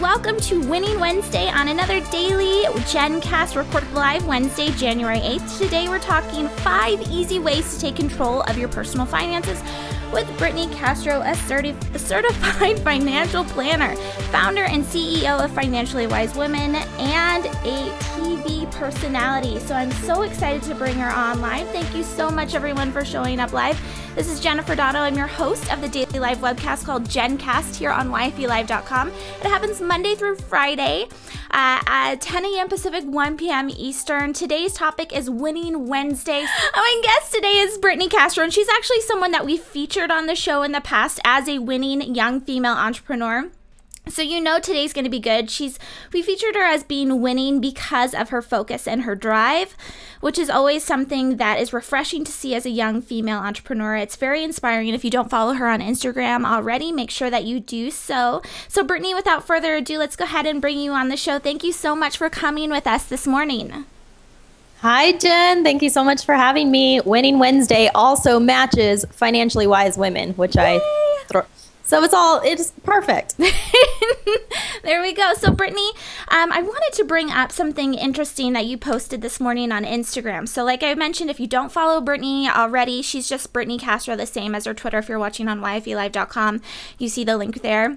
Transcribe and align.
welcome 0.00 0.38
to 0.38 0.60
Winning 0.60 1.00
Wednesday 1.00 1.48
on 1.48 1.68
another 1.68 2.00
daily 2.10 2.64
Jenn 2.86 3.20
Cast 3.20 3.56
recorded 3.56 3.92
live 3.92 4.26
Wednesday, 4.26 4.70
January 4.72 5.18
8th. 5.18 5.58
Today 5.58 5.88
we're 5.88 5.98
talking 5.98 6.48
five 6.48 7.00
easy 7.10 7.38
ways 7.38 7.74
to 7.74 7.80
take 7.80 7.96
control 7.96 8.42
of 8.42 8.58
your 8.58 8.68
personal 8.68 9.06
finances 9.06 9.60
with 10.12 10.26
Brittany 10.38 10.66
Castro, 10.74 11.20
a, 11.20 11.32
certi- 11.32 11.94
a 11.94 11.98
certified 11.98 12.78
financial 12.84 13.44
planner, 13.44 13.94
founder 14.30 14.64
and 14.64 14.84
CEO 14.84 15.44
of 15.44 15.50
Financially 15.52 16.06
Wise 16.06 16.34
Women, 16.34 16.74
and 16.74 17.46
a 17.46 18.17
Personality. 18.70 19.58
So 19.58 19.74
I'm 19.74 19.90
so 19.90 20.22
excited 20.22 20.62
to 20.62 20.74
bring 20.74 20.94
her 20.94 21.10
on 21.10 21.40
live. 21.40 21.68
Thank 21.68 21.94
you 21.94 22.02
so 22.02 22.30
much, 22.30 22.54
everyone, 22.54 22.92
for 22.92 23.04
showing 23.04 23.40
up 23.40 23.52
live. 23.52 23.78
This 24.14 24.30
is 24.30 24.40
Jennifer 24.40 24.74
Dono. 24.74 25.00
I'm 25.00 25.16
your 25.16 25.26
host 25.26 25.72
of 25.72 25.80
the 25.80 25.88
daily 25.88 26.18
live 26.18 26.38
webcast 26.38 26.84
called 26.84 27.08
Jenn 27.10 27.36
Cast 27.36 27.76
here 27.76 27.90
on 27.90 28.08
YFELive.com. 28.08 29.08
It 29.08 29.46
happens 29.46 29.80
Monday 29.80 30.14
through 30.14 30.36
Friday 30.36 31.08
uh, 31.50 31.82
at 31.86 32.20
10 32.20 32.44
a.m. 32.46 32.68
Pacific, 32.68 33.04
1 33.04 33.36
p.m. 33.36 33.68
Eastern. 33.70 34.32
Today's 34.32 34.72
topic 34.72 35.12
is 35.12 35.28
Winning 35.28 35.86
Wednesday. 35.86 36.46
My 36.74 37.00
guest 37.02 37.34
today 37.34 37.58
is 37.58 37.78
Brittany 37.78 38.08
Castro, 38.08 38.44
and 38.44 38.52
she's 38.52 38.68
actually 38.68 39.00
someone 39.02 39.32
that 39.32 39.44
we 39.44 39.56
featured 39.56 40.10
on 40.10 40.26
the 40.26 40.36
show 40.36 40.62
in 40.62 40.72
the 40.72 40.80
past 40.80 41.20
as 41.24 41.48
a 41.48 41.58
winning 41.58 42.14
young 42.14 42.40
female 42.40 42.74
entrepreneur. 42.74 43.50
So 44.10 44.22
you 44.22 44.40
know 44.40 44.58
today's 44.58 44.92
going 44.92 45.04
to 45.04 45.10
be 45.10 45.20
good. 45.20 45.50
She's 45.50 45.78
we 46.12 46.22
featured 46.22 46.54
her 46.54 46.64
as 46.64 46.82
being 46.82 47.20
winning 47.20 47.60
because 47.60 48.14
of 48.14 48.30
her 48.30 48.42
focus 48.42 48.88
and 48.88 49.02
her 49.02 49.14
drive, 49.14 49.76
which 50.20 50.38
is 50.38 50.50
always 50.50 50.84
something 50.84 51.36
that 51.36 51.60
is 51.60 51.72
refreshing 51.72 52.24
to 52.24 52.32
see 52.32 52.54
as 52.54 52.66
a 52.66 52.70
young 52.70 53.02
female 53.02 53.38
entrepreneur. 53.38 53.96
It's 53.96 54.16
very 54.16 54.42
inspiring. 54.42 54.88
If 54.88 55.04
you 55.04 55.10
don't 55.10 55.30
follow 55.30 55.54
her 55.54 55.68
on 55.68 55.80
Instagram 55.80 56.46
already, 56.46 56.92
make 56.92 57.10
sure 57.10 57.30
that 57.30 57.44
you 57.44 57.60
do 57.60 57.90
so. 57.90 58.42
So 58.68 58.82
Brittany, 58.82 59.14
without 59.14 59.46
further 59.46 59.76
ado, 59.76 59.98
let's 59.98 60.16
go 60.16 60.24
ahead 60.24 60.46
and 60.46 60.60
bring 60.60 60.78
you 60.78 60.92
on 60.92 61.08
the 61.08 61.16
show. 61.16 61.38
Thank 61.38 61.62
you 61.62 61.72
so 61.72 61.94
much 61.94 62.16
for 62.16 62.30
coming 62.30 62.70
with 62.70 62.86
us 62.86 63.04
this 63.04 63.26
morning. 63.26 63.84
Hi, 64.80 65.12
Jen. 65.12 65.64
Thank 65.64 65.82
you 65.82 65.90
so 65.90 66.04
much 66.04 66.24
for 66.24 66.34
having 66.34 66.70
me. 66.70 67.00
Winning 67.00 67.40
Wednesday 67.40 67.90
also 67.94 68.38
matches 68.38 69.04
financially 69.10 69.66
wise 69.66 69.98
women, 69.98 70.34
which 70.34 70.54
Yay. 70.54 70.78
I 70.80 71.24
throw 71.26 71.42
so 71.88 72.02
it's 72.04 72.12
all 72.12 72.42
it's 72.44 72.70
perfect. 72.84 73.38
there 74.82 75.00
we 75.00 75.14
go. 75.14 75.32
So 75.32 75.50
Brittany, 75.50 75.88
um, 76.28 76.52
I 76.52 76.60
wanted 76.60 76.92
to 76.98 77.04
bring 77.04 77.30
up 77.30 77.50
something 77.50 77.94
interesting 77.94 78.52
that 78.52 78.66
you 78.66 78.76
posted 78.76 79.22
this 79.22 79.40
morning 79.40 79.72
on 79.72 79.86
Instagram. 79.86 80.46
So 80.46 80.64
like 80.64 80.82
I 80.82 80.92
mentioned, 80.92 81.30
if 81.30 81.40
you 81.40 81.46
don't 81.46 81.72
follow 81.72 82.02
Brittany 82.02 82.46
already, 82.46 83.00
she's 83.00 83.26
just 83.26 83.54
Brittany 83.54 83.78
Castro, 83.78 84.16
the 84.16 84.26
same 84.26 84.54
as 84.54 84.66
her 84.66 84.74
Twitter. 84.74 84.98
If 84.98 85.08
you're 85.08 85.18
watching 85.18 85.48
on 85.48 85.62
YFELive.com, 85.62 86.60
you 86.98 87.08
see 87.08 87.24
the 87.24 87.38
link 87.38 87.62
there. 87.62 87.96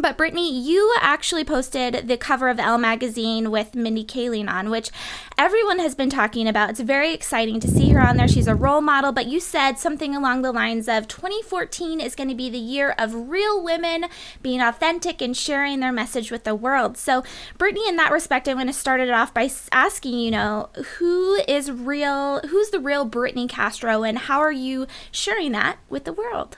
But 0.00 0.16
Brittany, 0.16 0.56
you 0.60 0.94
actually 1.00 1.44
posted 1.44 2.06
the 2.06 2.16
cover 2.16 2.48
of 2.48 2.60
Elle 2.60 2.78
magazine 2.78 3.50
with 3.50 3.74
Mindy 3.74 4.04
Kaling 4.04 4.48
on, 4.48 4.70
which 4.70 4.90
everyone 5.36 5.80
has 5.80 5.96
been 5.96 6.10
talking 6.10 6.46
about. 6.46 6.70
It's 6.70 6.80
very 6.80 7.12
exciting 7.12 7.58
to 7.60 7.68
see 7.68 7.90
her 7.90 8.00
on 8.00 8.16
there. 8.16 8.28
She's 8.28 8.46
a 8.46 8.54
role 8.54 8.80
model, 8.80 9.10
but 9.10 9.26
you 9.26 9.40
said 9.40 9.78
something 9.78 10.14
along 10.14 10.42
the 10.42 10.52
lines 10.52 10.88
of 10.88 11.08
2014 11.08 12.00
is 12.00 12.14
going 12.14 12.28
to 12.28 12.34
be 12.34 12.48
the 12.48 12.58
year 12.58 12.94
of 12.96 13.28
real 13.28 13.62
women 13.62 14.04
being 14.40 14.60
authentic 14.60 15.20
and 15.20 15.36
sharing 15.36 15.80
their 15.80 15.92
message 15.92 16.30
with 16.30 16.44
the 16.44 16.54
world. 16.54 16.96
So, 16.96 17.24
Brittany, 17.56 17.88
in 17.88 17.96
that 17.96 18.12
respect, 18.12 18.46
I'm 18.46 18.56
going 18.56 18.68
to 18.68 18.72
start 18.72 19.00
it 19.00 19.10
off 19.10 19.34
by 19.34 19.50
asking, 19.72 20.14
you 20.14 20.30
know, 20.30 20.68
who 20.98 21.40
is 21.48 21.72
real, 21.72 22.40
who's 22.48 22.70
the 22.70 22.80
real 22.80 23.04
Brittany 23.04 23.48
Castro, 23.48 24.04
and 24.04 24.18
how 24.18 24.38
are 24.38 24.52
you 24.52 24.86
sharing 25.10 25.52
that 25.52 25.78
with 25.88 26.04
the 26.04 26.12
world? 26.12 26.56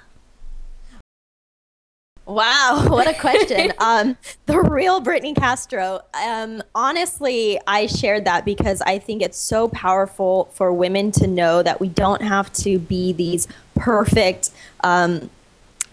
Wow, 2.27 2.87
what 2.89 3.09
a 3.09 3.15
question. 3.15 3.73
um, 3.79 4.17
the 4.47 4.61
real 4.61 5.01
Brittany 5.01 5.35
Castro. 5.35 6.03
Um, 6.15 6.63
honestly, 6.75 7.59
I 7.67 7.87
shared 7.87 8.25
that 8.27 8.45
because 8.45 8.81
I 8.83 8.99
think 8.99 9.23
it's 9.23 9.39
so 9.39 9.69
powerful 9.69 10.47
for 10.55 10.73
women 10.73 11.11
to 11.13 11.27
know 11.27 11.63
that 11.63 11.81
we 11.81 11.89
don't 11.89 12.23
have 12.23 12.53
to 12.55 12.79
be 12.79 13.13
these 13.13 13.49
perfect 13.75 14.51
um, 14.85 15.31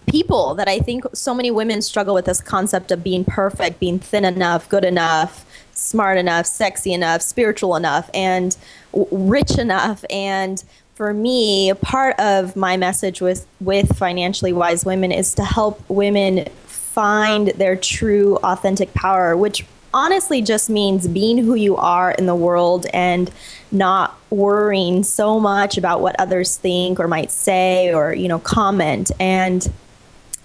people. 0.08 0.54
That 0.54 0.68
I 0.68 0.78
think 0.78 1.04
so 1.14 1.34
many 1.34 1.50
women 1.50 1.82
struggle 1.82 2.14
with 2.14 2.26
this 2.26 2.40
concept 2.40 2.90
of 2.90 3.02
being 3.02 3.24
perfect, 3.24 3.80
being 3.80 3.98
thin 3.98 4.24
enough, 4.24 4.68
good 4.68 4.84
enough, 4.84 5.44
smart 5.72 6.18
enough, 6.18 6.46
sexy 6.46 6.92
enough, 6.92 7.22
spiritual 7.22 7.76
enough, 7.76 8.10
and 8.12 8.56
w- 8.92 9.08
rich 9.10 9.58
enough, 9.58 10.04
and 10.10 10.62
for 10.98 11.14
me, 11.14 11.72
part 11.74 12.18
of 12.18 12.56
my 12.56 12.76
message 12.76 13.20
with 13.20 13.46
with 13.60 13.96
financially 13.96 14.52
wise 14.52 14.84
women 14.84 15.12
is 15.12 15.32
to 15.34 15.44
help 15.44 15.80
women 15.88 16.44
find 16.66 17.48
their 17.50 17.76
true 17.76 18.36
authentic 18.38 18.92
power, 18.94 19.36
which 19.36 19.64
honestly 19.94 20.42
just 20.42 20.68
means 20.68 21.06
being 21.06 21.38
who 21.38 21.54
you 21.54 21.76
are 21.76 22.10
in 22.10 22.26
the 22.26 22.34
world 22.34 22.84
and 22.92 23.30
not 23.70 24.18
worrying 24.30 25.04
so 25.04 25.38
much 25.38 25.78
about 25.78 26.00
what 26.00 26.16
others 26.18 26.56
think 26.56 26.98
or 26.98 27.06
might 27.06 27.30
say 27.30 27.94
or 27.94 28.12
you 28.12 28.26
know 28.26 28.40
comment. 28.40 29.12
And 29.20 29.70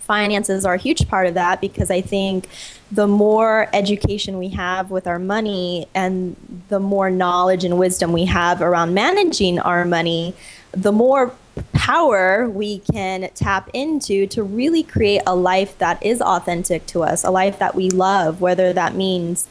finances 0.03 0.65
are 0.65 0.73
a 0.73 0.77
huge 0.77 1.07
part 1.07 1.27
of 1.27 1.33
that 1.33 1.61
because 1.61 1.89
I 1.89 2.01
think 2.01 2.47
the 2.91 3.07
more 3.07 3.69
education 3.73 4.37
we 4.37 4.49
have 4.49 4.91
with 4.91 5.07
our 5.07 5.19
money 5.19 5.87
and 5.95 6.35
the 6.69 6.79
more 6.79 7.09
knowledge 7.09 7.63
and 7.63 7.77
wisdom 7.79 8.11
we 8.11 8.25
have 8.25 8.61
around 8.61 8.93
managing 8.93 9.59
our 9.59 9.85
money, 9.85 10.35
the 10.71 10.91
more 10.91 11.33
power 11.71 12.49
we 12.49 12.79
can 12.79 13.29
tap 13.33 13.69
into 13.73 14.27
to 14.27 14.43
really 14.43 14.83
create 14.83 15.21
a 15.25 15.35
life 15.35 15.77
that 15.77 16.03
is 16.03 16.21
authentic 16.21 16.85
to 16.87 17.03
us, 17.03 17.23
a 17.23 17.31
life 17.31 17.59
that 17.59 17.75
we 17.75 17.89
love, 17.89 18.41
whether 18.41 18.73
that 18.73 18.95
means 18.95 19.47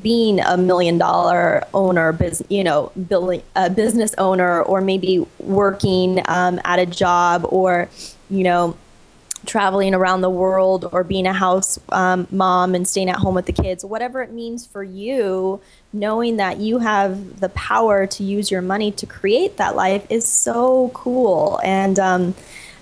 being 0.00 0.40
a 0.40 0.56
million 0.56 0.96
dollar 0.96 1.64
owner, 1.74 2.12
business, 2.12 2.50
you 2.50 2.64
know, 2.64 2.90
building 3.08 3.42
a 3.54 3.68
business 3.68 4.14
owner, 4.16 4.62
or 4.62 4.80
maybe 4.80 5.26
working 5.38 6.22
um, 6.28 6.58
at 6.64 6.78
a 6.78 6.86
job, 6.86 7.44
or 7.50 7.88
you 8.30 8.42
know, 8.42 8.76
traveling 9.46 9.94
around 9.94 10.20
the 10.20 10.30
world 10.30 10.88
or 10.92 11.02
being 11.04 11.26
a 11.26 11.32
house 11.32 11.78
um, 11.90 12.26
mom 12.30 12.74
and 12.74 12.86
staying 12.86 13.08
at 13.08 13.16
home 13.16 13.34
with 13.34 13.46
the 13.46 13.52
kids, 13.52 13.84
whatever 13.84 14.22
it 14.22 14.32
means 14.32 14.66
for 14.66 14.82
you, 14.82 15.60
knowing 15.92 16.36
that 16.36 16.58
you 16.58 16.78
have 16.78 17.40
the 17.40 17.48
power 17.50 18.06
to 18.06 18.22
use 18.22 18.50
your 18.50 18.62
money 18.62 18.90
to 18.92 19.06
create 19.06 19.56
that 19.56 19.74
life 19.74 20.06
is 20.10 20.26
so 20.26 20.90
cool. 20.94 21.60
And 21.64 21.98
um, 21.98 22.34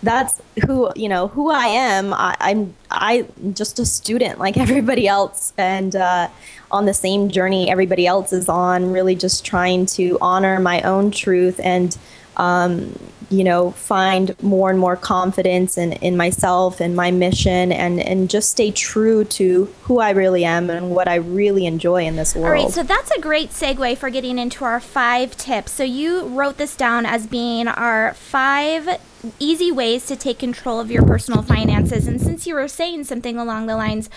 that's 0.03 0.41
who 0.66 0.91
you 0.97 1.09
know 1.09 1.28
who 1.28 1.50
I 1.50 1.66
am. 1.66 2.15
I, 2.15 2.37
am 2.41 2.75
I'm 2.91 3.54
just 3.54 3.78
a 3.78 3.84
student 3.84 4.38
like 4.38 4.56
everybody 4.66 5.06
else, 5.06 5.53
and 5.59 5.94
uh, 5.94 6.28
on 6.70 6.87
the 6.87 6.94
same 6.94 7.28
journey 7.28 7.70
everybody 7.70 8.06
else 8.06 8.32
is 8.32 8.49
on. 8.49 8.93
Really, 8.93 9.15
just 9.15 9.44
trying 9.44 9.87
to 9.87 10.16
honor 10.20 10.59
my 10.59 10.81
own 10.82 11.10
truth 11.10 11.60
and 11.62 11.97
um, 12.37 12.99
you 13.31 13.45
know, 13.45 13.71
find 13.71 14.41
more 14.43 14.71
and 14.71 14.79
more 14.79 14.97
confidence 14.97 15.79
in, 15.79 15.93
in 15.95 16.17
myself 16.17 16.81
and 16.81 16.97
my 16.97 17.11
mission 17.11 17.73
and, 17.73 18.01
and 18.01 18.29
just 18.29 18.51
stay 18.51 18.71
true 18.71 19.25
to 19.25 19.67
who 19.83 20.01
I 20.01 20.11
really 20.11 20.45
am 20.45 20.69
and 20.69 20.91
what 20.91 21.09
I 21.09 21.17
really 21.17 21.67
enjoy 21.67 22.05
in 22.05 22.17
this 22.17 22.35
world. 22.35 22.47
All 22.47 22.65
right, 22.65 22.73
so 22.73 22.83
that's 22.83 23.11
a 23.13 23.21
great 23.21 23.51
segue 23.51 23.97
for 23.99 24.11
getting 24.11 24.39
into 24.39 24.65
our 24.65 24.81
five 24.81 25.37
tips. 25.37 25.73
So 25.73 25.85
you 25.85 26.27
wrote 26.27 26.57
this 26.57 26.77
down 26.77 27.07
as 27.07 27.27
being 27.27 27.69
our 27.69 28.15
five 28.15 29.01
easy 29.38 29.70
ways 29.70 30.06
to 30.06 30.16
take 30.16 30.38
control 30.38 30.81
of 30.81 30.91
your 30.91 31.04
personal 31.04 31.42
finances. 31.42 32.06
And 32.06 32.20
since 32.20 32.47
you 32.47 32.54
were 32.54 32.69
saying 32.69 33.04
something 33.04 33.36
along 33.36 33.66
the 33.66 33.76
lines 33.76 34.08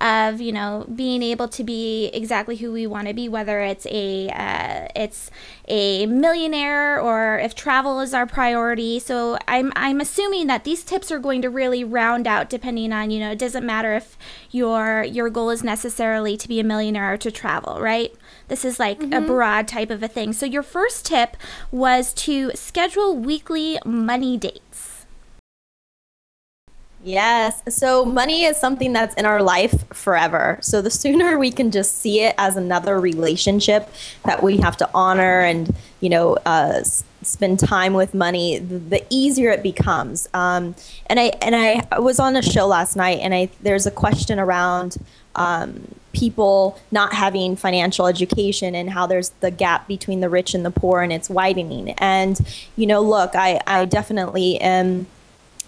of, 0.00 0.40
you 0.40 0.52
know, 0.52 0.86
being 0.94 1.22
able 1.22 1.48
to 1.48 1.64
be 1.64 2.06
exactly 2.12 2.56
who 2.56 2.72
we 2.72 2.86
want 2.86 3.08
to 3.08 3.14
be, 3.14 3.28
whether 3.28 3.60
it's 3.60 3.86
a 3.86 4.28
uh, 4.30 4.88
it's 4.94 5.30
a 5.68 6.06
millionaire 6.06 7.00
or 7.00 7.38
if 7.38 7.54
travel 7.54 8.00
is 8.00 8.14
our 8.14 8.26
priority. 8.26 8.98
So 8.98 9.38
I'm 9.48 9.72
I'm 9.74 10.00
assuming 10.00 10.46
that 10.46 10.64
these 10.64 10.84
tips 10.84 11.10
are 11.10 11.18
going 11.18 11.42
to 11.42 11.50
really 11.50 11.84
round 11.84 12.26
out 12.26 12.48
depending 12.48 12.92
on, 12.92 13.10
you 13.10 13.20
know, 13.20 13.32
it 13.32 13.38
doesn't 13.38 13.66
matter 13.66 13.94
if 13.94 14.16
your 14.50 15.02
your 15.02 15.30
goal 15.30 15.50
is 15.50 15.64
necessarily 15.64 16.36
to 16.36 16.48
be 16.48 16.60
a 16.60 16.64
millionaire 16.64 17.12
or 17.12 17.16
to 17.18 17.30
travel, 17.30 17.80
right? 17.80 18.14
This 18.52 18.66
is 18.66 18.78
like 18.78 19.00
mm-hmm. 19.00 19.14
a 19.14 19.20
broad 19.22 19.66
type 19.66 19.88
of 19.88 20.02
a 20.02 20.08
thing. 20.08 20.34
So, 20.34 20.44
your 20.44 20.62
first 20.62 21.06
tip 21.06 21.38
was 21.70 22.12
to 22.26 22.50
schedule 22.54 23.16
weekly 23.16 23.78
money 23.82 24.36
dates. 24.36 25.06
Yes. 27.02 27.62
So 27.68 28.04
money 28.04 28.44
is 28.44 28.58
something 28.58 28.92
that's 28.92 29.14
in 29.14 29.24
our 29.24 29.42
life 29.42 29.88
forever. 29.94 30.58
So 30.60 30.82
the 30.82 30.90
sooner 30.90 31.38
we 31.38 31.50
can 31.50 31.70
just 31.70 31.98
see 31.98 32.20
it 32.20 32.34
as 32.36 32.56
another 32.56 33.00
relationship 33.00 33.88
that 34.24 34.42
we 34.42 34.58
have 34.58 34.76
to 34.76 34.90
honor 34.94 35.40
and, 35.40 35.74
you 36.00 36.10
know, 36.10 36.36
uh, 36.46 36.82
spend 37.22 37.58
time 37.58 37.94
with 37.94 38.14
money, 38.14 38.58
the 38.58 39.04
easier 39.10 39.50
it 39.50 39.62
becomes. 39.62 40.28
Um, 40.34 40.74
and 41.06 41.18
I 41.18 41.32
and 41.40 41.56
I 41.56 41.98
was 41.98 42.20
on 42.20 42.36
a 42.36 42.42
show 42.42 42.66
last 42.66 42.96
night, 42.96 43.18
and 43.20 43.34
I 43.34 43.48
there's 43.62 43.86
a 43.86 43.90
question 43.90 44.38
around 44.38 44.98
um, 45.34 45.94
people 46.12 46.78
not 46.90 47.14
having 47.14 47.56
financial 47.56 48.06
education 48.06 48.74
and 48.74 48.90
how 48.90 49.06
there's 49.06 49.30
the 49.40 49.50
gap 49.50 49.88
between 49.88 50.20
the 50.20 50.28
rich 50.28 50.54
and 50.54 50.64
the 50.64 50.70
poor 50.70 51.00
and 51.00 51.12
it's 51.12 51.30
widening. 51.30 51.90
And, 51.98 52.38
you 52.76 52.86
know, 52.86 53.00
look, 53.00 53.34
I, 53.34 53.60
I 53.66 53.84
definitely 53.86 54.60
am 54.60 55.06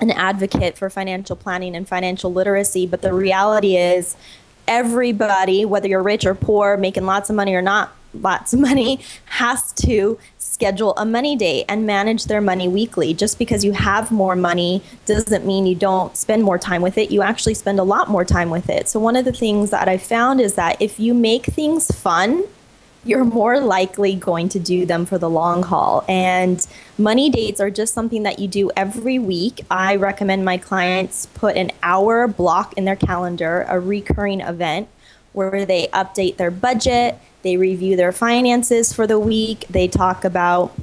an 0.00 0.10
advocate 0.10 0.76
for 0.76 0.90
financial 0.90 1.36
planning 1.36 1.74
and 1.74 1.88
financial 1.88 2.32
literacy, 2.32 2.86
but 2.86 3.00
the 3.00 3.14
reality 3.14 3.76
is, 3.76 4.16
everybody, 4.66 5.64
whether 5.64 5.88
you're 5.88 6.02
rich 6.02 6.24
or 6.24 6.34
poor, 6.34 6.76
making 6.76 7.04
lots 7.04 7.30
of 7.30 7.36
money 7.36 7.54
or 7.54 7.62
not 7.62 7.94
lots 8.14 8.52
of 8.52 8.60
money, 8.60 9.00
has 9.26 9.72
to 9.72 10.18
schedule 10.54 10.94
a 10.96 11.04
money 11.04 11.34
date 11.34 11.64
and 11.68 11.84
manage 11.84 12.26
their 12.26 12.40
money 12.40 12.68
weekly. 12.68 13.12
Just 13.12 13.40
because 13.40 13.64
you 13.64 13.72
have 13.72 14.12
more 14.12 14.36
money 14.36 14.82
doesn't 15.04 15.44
mean 15.44 15.66
you 15.66 15.74
don't 15.74 16.16
spend 16.16 16.44
more 16.44 16.58
time 16.58 16.80
with 16.80 16.96
it. 16.96 17.10
You 17.10 17.22
actually 17.22 17.54
spend 17.54 17.80
a 17.80 17.82
lot 17.82 18.08
more 18.08 18.24
time 18.24 18.50
with 18.50 18.70
it. 18.70 18.88
So, 18.88 19.00
one 19.00 19.16
of 19.16 19.24
the 19.24 19.32
things 19.32 19.70
that 19.70 19.88
I 19.88 19.98
found 19.98 20.40
is 20.40 20.54
that 20.54 20.80
if 20.80 21.00
you 21.00 21.12
make 21.12 21.46
things 21.46 21.90
fun, 21.90 22.44
you're 23.04 23.24
more 23.24 23.60
likely 23.60 24.14
going 24.14 24.48
to 24.50 24.60
do 24.60 24.86
them 24.86 25.04
for 25.04 25.18
the 25.18 25.28
long 25.28 25.64
haul. 25.64 26.04
And 26.08 26.64
money 26.96 27.30
dates 27.30 27.60
are 27.60 27.70
just 27.70 27.92
something 27.92 28.22
that 28.22 28.38
you 28.38 28.46
do 28.46 28.70
every 28.76 29.18
week. 29.18 29.60
I 29.70 29.96
recommend 29.96 30.44
my 30.44 30.56
clients 30.56 31.26
put 31.26 31.56
an 31.56 31.72
hour 31.82 32.28
block 32.28 32.74
in 32.78 32.84
their 32.84 32.96
calendar, 32.96 33.66
a 33.68 33.78
recurring 33.80 34.40
event 34.40 34.88
where 35.34 35.66
they 35.66 35.88
update 35.88 36.38
their 36.38 36.50
budget, 36.50 37.18
they 37.42 37.56
review 37.58 37.96
their 37.96 38.12
finances 38.12 38.92
for 38.92 39.06
the 39.06 39.18
week, 39.18 39.66
they 39.68 39.86
talk 39.86 40.24
about 40.24 40.74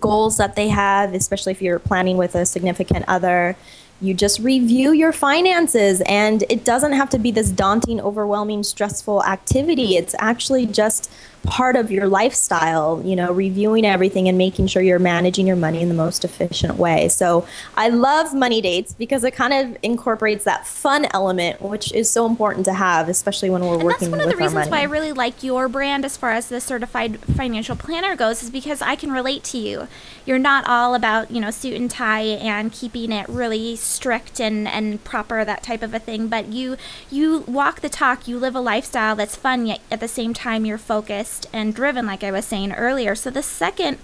goals 0.00 0.36
that 0.38 0.56
they 0.56 0.68
have, 0.68 1.14
especially 1.14 1.52
if 1.52 1.62
you're 1.62 1.78
planning 1.78 2.16
with 2.16 2.34
a 2.34 2.44
significant 2.44 3.04
other. 3.06 3.56
You 4.00 4.14
just 4.14 4.38
review 4.40 4.92
your 4.92 5.12
finances 5.12 6.00
and 6.06 6.42
it 6.48 6.64
doesn't 6.64 6.92
have 6.92 7.10
to 7.10 7.18
be 7.18 7.30
this 7.30 7.50
daunting 7.50 8.00
overwhelming 8.00 8.62
stressful 8.62 9.22
activity. 9.24 9.96
It's 9.96 10.14
actually 10.18 10.66
just 10.66 11.10
part 11.44 11.76
of 11.76 11.90
your 11.90 12.06
lifestyle 12.06 13.02
you 13.04 13.16
know 13.16 13.32
reviewing 13.32 13.86
everything 13.86 14.28
and 14.28 14.36
making 14.36 14.66
sure 14.66 14.82
you're 14.82 14.98
managing 14.98 15.46
your 15.46 15.56
money 15.56 15.80
in 15.80 15.88
the 15.88 15.94
most 15.94 16.24
efficient 16.24 16.76
way 16.76 17.08
so 17.08 17.46
i 17.76 17.88
love 17.88 18.34
money 18.34 18.60
dates 18.60 18.92
because 18.94 19.24
it 19.24 19.32
kind 19.32 19.52
of 19.52 19.76
incorporates 19.82 20.44
that 20.44 20.66
fun 20.66 21.06
element 21.14 21.60
which 21.62 21.92
is 21.92 22.10
so 22.10 22.26
important 22.26 22.64
to 22.64 22.72
have 22.72 23.08
especially 23.08 23.48
when 23.48 23.62
we're 23.62 23.78
working. 23.78 23.80
and 23.80 23.84
working 23.84 24.10
that's 24.10 24.10
one 24.10 24.20
of 24.20 24.30
the 24.30 24.36
reasons 24.36 24.68
why 24.68 24.80
i 24.80 24.84
really 24.84 25.12
like 25.12 25.42
your 25.42 25.68
brand 25.68 26.04
as 26.04 26.16
far 26.16 26.30
as 26.30 26.48
the 26.48 26.60
certified 26.60 27.18
financial 27.20 27.74
planner 27.74 28.14
goes 28.14 28.42
is 28.42 28.50
because 28.50 28.82
i 28.82 28.94
can 28.94 29.10
relate 29.10 29.42
to 29.42 29.58
you 29.58 29.88
you're 30.26 30.38
not 30.38 30.66
all 30.66 30.94
about 30.94 31.30
you 31.30 31.40
know 31.40 31.50
suit 31.50 31.74
and 31.74 31.90
tie 31.90 32.20
and 32.20 32.72
keeping 32.72 33.12
it 33.12 33.28
really 33.28 33.76
strict 33.76 34.40
and, 34.40 34.68
and 34.68 35.02
proper, 35.04 35.44
that 35.44 35.62
type 35.62 35.82
of 35.82 35.94
a 35.94 35.98
thing. 35.98 36.28
But 36.28 36.48
you 36.48 36.76
you 37.10 37.40
walk 37.46 37.80
the 37.80 37.88
talk. 37.88 38.28
You 38.28 38.38
live 38.38 38.54
a 38.54 38.60
lifestyle 38.60 39.16
that's 39.16 39.36
fun, 39.36 39.66
yet 39.66 39.80
at 39.90 40.00
the 40.00 40.08
same 40.08 40.34
time 40.34 40.64
you're 40.64 40.78
focused 40.78 41.39
and 41.52 41.74
driven, 41.74 42.06
like 42.06 42.24
I 42.24 42.30
was 42.30 42.44
saying 42.44 42.72
earlier. 42.72 43.14
So 43.14 43.30
the 43.30 43.42
second. 43.42 43.98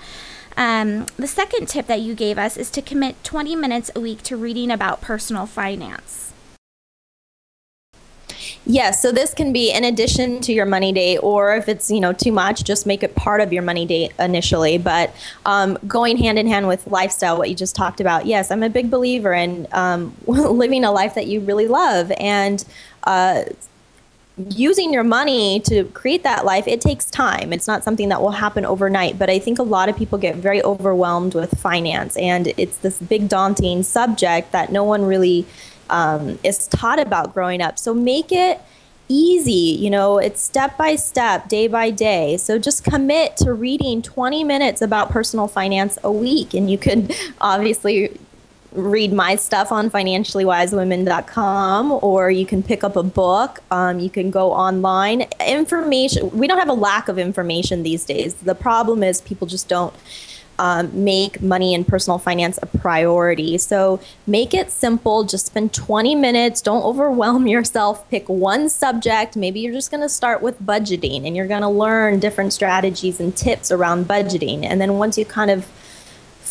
Um, 0.59 1.05
the 1.19 1.27
second 1.27 1.67
tip 1.69 1.87
that 1.87 2.01
you 2.01 2.15
gave 2.15 2.39
us 2.39 2.57
is 2.57 2.71
to 2.71 2.81
commit 2.81 3.23
20 3.23 3.55
minutes 3.55 3.91
a 3.95 4.01
week 4.01 4.23
to 4.23 4.39
reading 4.39 4.71
about 4.71 5.03
personal 5.03 5.45
finance. 5.45 6.27
Yes, 8.69 9.01
so 9.01 9.13
this 9.13 9.33
can 9.33 9.53
be 9.53 9.71
in 9.71 9.85
addition 9.85 10.41
to 10.41 10.53
your 10.53 10.67
money 10.67 10.93
date, 10.93 11.19
or 11.19 11.55
if 11.55 11.69
it's 11.69 11.89
you 11.89 12.01
know 12.01 12.13
too 12.13 12.33
much, 12.33 12.65
just 12.65 12.85
make 12.85 13.05
it 13.05 13.15
part 13.15 13.41
of 13.41 13.53
your 13.53 13.63
money 13.63 13.87
date 13.87 14.13
initially. 14.19 14.77
But 14.77 15.15
um, 15.45 15.79
going 15.87 16.17
hand 16.17 16.39
in 16.39 16.49
hand 16.49 16.67
with 16.67 16.87
lifestyle, 16.89 17.39
what 17.39 17.49
you 17.49 17.55
just 17.55 17.77
talked 17.77 18.01
about. 18.01 18.27
Yes, 18.27 18.51
I'm 18.51 18.65
a 18.65 18.69
big 18.69 18.91
believer 18.91 19.33
in 19.33 19.69
um, 19.71 20.15
living 20.27 20.85
a 20.85 20.91
life 20.91 21.15
that 21.15 21.27
you 21.27 21.41
really 21.41 21.69
love 21.69 22.11
and. 22.19 22.65
Uh, 23.05 23.45
using 24.37 24.93
your 24.93 25.05
money 25.05 25.61
to 25.61 25.85
create 25.85 26.23
that 26.25 26.45
life, 26.45 26.69
it 26.69 26.81
takes 26.81 27.11
time. 27.11 27.53
It's 27.53 27.67
not 27.67 27.83
something 27.83 28.11
that 28.11 28.21
will 28.21 28.33
happen 28.33 28.65
overnight. 28.65 29.19
But 29.19 29.31
I 29.31 29.39
think 29.39 29.59
a 29.59 29.63
lot 29.63 29.89
of 29.89 29.97
people 29.97 30.19
get 30.19 30.37
very 30.37 30.63
overwhelmed 30.63 31.35
with 31.35 31.59
finance, 31.59 32.17
and 32.17 32.53
it's 32.57 32.77
this 32.79 33.01
big, 33.01 33.29
daunting 33.29 33.83
subject 33.83 34.53
that 34.53 34.71
no 34.71 34.85
one 34.85 35.05
really 35.05 35.47
um, 35.89 36.39
is 36.43 36.67
taught 36.69 36.99
about 36.99 37.33
growing 37.33 37.63
up. 37.63 37.79
So 37.79 37.95
make 37.95 38.31
it 38.31 38.61
easy. 39.09 39.53
You 39.53 39.89
know, 39.89 40.19
it's 40.19 40.43
step 40.43 40.77
by 40.77 40.97
step, 40.97 41.49
day 41.49 41.69
by 41.69 41.91
day. 41.91 42.37
So 42.37 42.59
just 42.59 42.85
commit 42.85 43.37
to 43.39 43.53
reading 43.53 44.03
20 44.03 44.45
minutes 44.45 44.83
about 44.83 45.11
personal 45.11 45.49
finance 45.49 45.97
a 46.03 46.11
week. 46.11 46.55
And 46.55 46.71
you 46.71 46.77
could 46.77 47.15
obviously 47.41 48.19
read 48.77 49.13
my 49.13 49.37
stuff 49.37 49.71
on 49.73 49.91
financiallywisewomen.com 49.91 51.99
or 52.03 52.31
you 52.31 52.47
can 52.47 52.63
pick 52.63 52.85
up 52.85 52.97
a 52.97 53.03
book. 53.03 53.63
Um, 53.71 53.99
you 53.99 54.11
can 54.11 54.31
go 54.31 54.53
online. 54.53 55.23
Information, 55.45 56.31
we 56.31 56.47
don't 56.47 56.59
have 56.59 56.69
a 56.69 56.75
lack 56.75 57.09
of 57.09 57.19
information 57.19 57.83
these 57.83 58.05
days. 58.05 58.35
The 58.35 58.55
problem 58.55 59.03
is 59.03 59.23
people 59.23 59.47
just 59.47 59.69
don't 59.69 59.95
um, 60.59 61.05
make 61.05 61.43
money 61.43 61.75
and 61.75 61.87
personal 61.87 62.19
finance 62.19 62.59
a 62.63 62.67
priority. 62.67 63.59
So 63.59 64.01
make 64.27 64.55
it 64.55 64.71
simple. 64.71 65.25
Just 65.25 65.47
spend 65.47 65.73
20 65.73 66.15
minutes. 66.15 66.63
Don't 66.63 66.83
overwhelm 66.83 67.47
yourself. 67.57 68.09
Pick 68.11 68.29
one 68.29 68.69
subject. 68.69 69.37
Maybe 69.37 69.61
you're 69.61 69.75
just 69.75 69.91
going 69.91 70.03
to 70.03 70.09
start 70.09 70.43
with 70.43 70.61
budgeting 70.63 71.27
and 71.27 71.37
you're 71.37 71.47
going 71.47 71.63
to 71.63 71.69
learn 71.69 72.21
different 72.21 72.53
strategies 72.53 73.21
and 73.21 73.37
tips 73.37 73.71
around 73.71 74.07
budgeting. 74.07 74.65
And 74.65 74.81
then 74.81 74.99
once 74.99 75.19
you 75.19 75.25
kind 75.25 75.51
of 75.51 75.67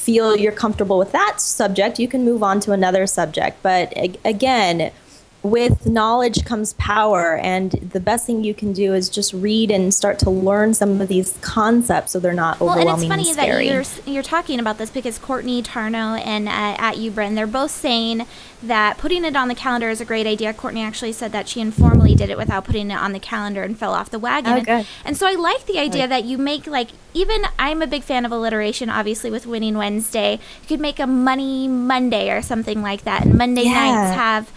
feel 0.06 0.38
you're 0.38 0.52
comfortable 0.52 1.00
with 1.00 1.12
that 1.12 1.42
subject, 1.42 1.98
you 1.98 2.08
can 2.08 2.24
move 2.24 2.44
on 2.44 2.60
to 2.60 2.72
another 2.72 3.08
subject. 3.08 3.58
But 3.64 3.92
again, 4.24 4.92
with 5.46 5.86
knowledge 5.86 6.44
comes 6.44 6.74
power 6.74 7.38
and 7.38 7.72
the 7.72 8.00
best 8.00 8.26
thing 8.26 8.44
you 8.44 8.54
can 8.54 8.74
do 8.74 8.96
is 8.96 9.10
just 9.10 9.32
read 9.32 9.70
and 9.70 9.94
start 9.94 10.18
to 10.18 10.30
learn 10.30 10.74
some 10.74 11.00
of 11.00 11.08
these 11.08 11.38
concepts 11.42 12.12
so 12.12 12.20
they're 12.20 12.34
not 12.34 12.60
overwhelming 12.60 12.86
well, 12.86 12.96
and 12.96 13.22
it's 13.22 13.30
funny 13.30 13.34
that 13.36 13.64
you're, 13.64 14.12
you're 14.12 14.24
talking 14.24 14.60
about 14.60 14.80
this 14.80 14.90
because 14.90 15.20
courtney 15.20 15.62
tarnow 15.62 16.20
and 16.26 16.48
uh, 16.48 16.76
at 16.80 16.96
ubrin 16.96 17.36
they're 17.36 17.46
both 17.46 17.70
saying 17.70 18.26
that 18.64 18.98
putting 18.98 19.24
it 19.24 19.36
on 19.36 19.48
the 19.48 19.54
calendar 19.54 19.88
is 19.90 20.02
a 20.02 20.06
great 20.06 20.26
idea 20.26 20.52
courtney 20.52 20.82
actually 20.82 21.12
said 21.12 21.32
that 21.32 21.48
she 21.48 21.62
informally 21.62 22.16
did 22.16 22.32
it 22.32 22.38
without 22.38 22.66
putting 22.66 22.90
it 22.90 22.98
on 22.98 23.12
the 23.12 23.20
calendar 23.20 23.62
and 23.62 23.78
fell 23.78 23.94
off 23.94 24.10
the 24.10 24.18
wagon 24.18 24.54
oh, 24.54 24.62
good. 24.62 24.88
and 25.06 25.16
so 25.16 25.28
i 25.28 25.34
like 25.34 25.68
the 25.68 25.78
idea 25.78 26.04
good. 26.04 26.12
that 26.12 26.24
you 26.24 26.40
make 26.40 26.66
like 26.66 26.90
even 27.14 27.44
i'm 27.60 27.84
a 27.84 27.88
big 27.88 28.02
fan 28.02 28.26
of 28.26 28.32
alliteration 28.32 28.90
obviously 28.90 29.30
with 29.30 29.46
winning 29.46 29.78
wednesday 29.78 30.40
you 30.62 30.68
could 30.68 30.80
make 30.80 31.00
a 31.00 31.06
money 31.06 31.68
monday 31.68 32.32
or 32.32 32.42
something 32.42 32.82
like 32.82 33.04
that 33.04 33.24
and 33.24 33.38
monday 33.38 33.64
yeah. 33.64 33.74
nights 33.74 34.16
have 34.16 34.52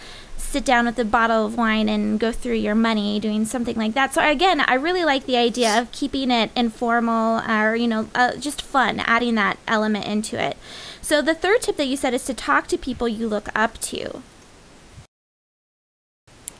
sit 0.49 0.65
down 0.65 0.85
with 0.85 0.97
a 0.97 1.05
bottle 1.05 1.45
of 1.45 1.55
wine 1.55 1.87
and 1.87 2.19
go 2.19 2.31
through 2.31 2.55
your 2.55 2.73
money 2.73 3.19
doing 3.19 3.45
something 3.45 3.75
like 3.75 3.93
that. 3.93 4.13
So 4.13 4.27
again, 4.27 4.61
I 4.61 4.73
really 4.73 5.05
like 5.05 5.25
the 5.25 5.37
idea 5.37 5.79
of 5.79 5.91
keeping 5.91 6.31
it 6.31 6.49
informal 6.55 7.41
or 7.47 7.75
you 7.75 7.87
know 7.87 8.09
uh, 8.15 8.35
just 8.35 8.61
fun, 8.61 8.99
adding 9.01 9.35
that 9.35 9.59
element 9.67 10.05
into 10.05 10.41
it. 10.41 10.57
So 11.01 11.21
the 11.21 11.35
third 11.35 11.61
tip 11.61 11.77
that 11.77 11.87
you 11.87 11.95
said 11.95 12.13
is 12.13 12.25
to 12.25 12.33
talk 12.33 12.67
to 12.67 12.77
people 12.77 13.07
you 13.07 13.27
look 13.27 13.49
up 13.55 13.79
to 13.81 14.23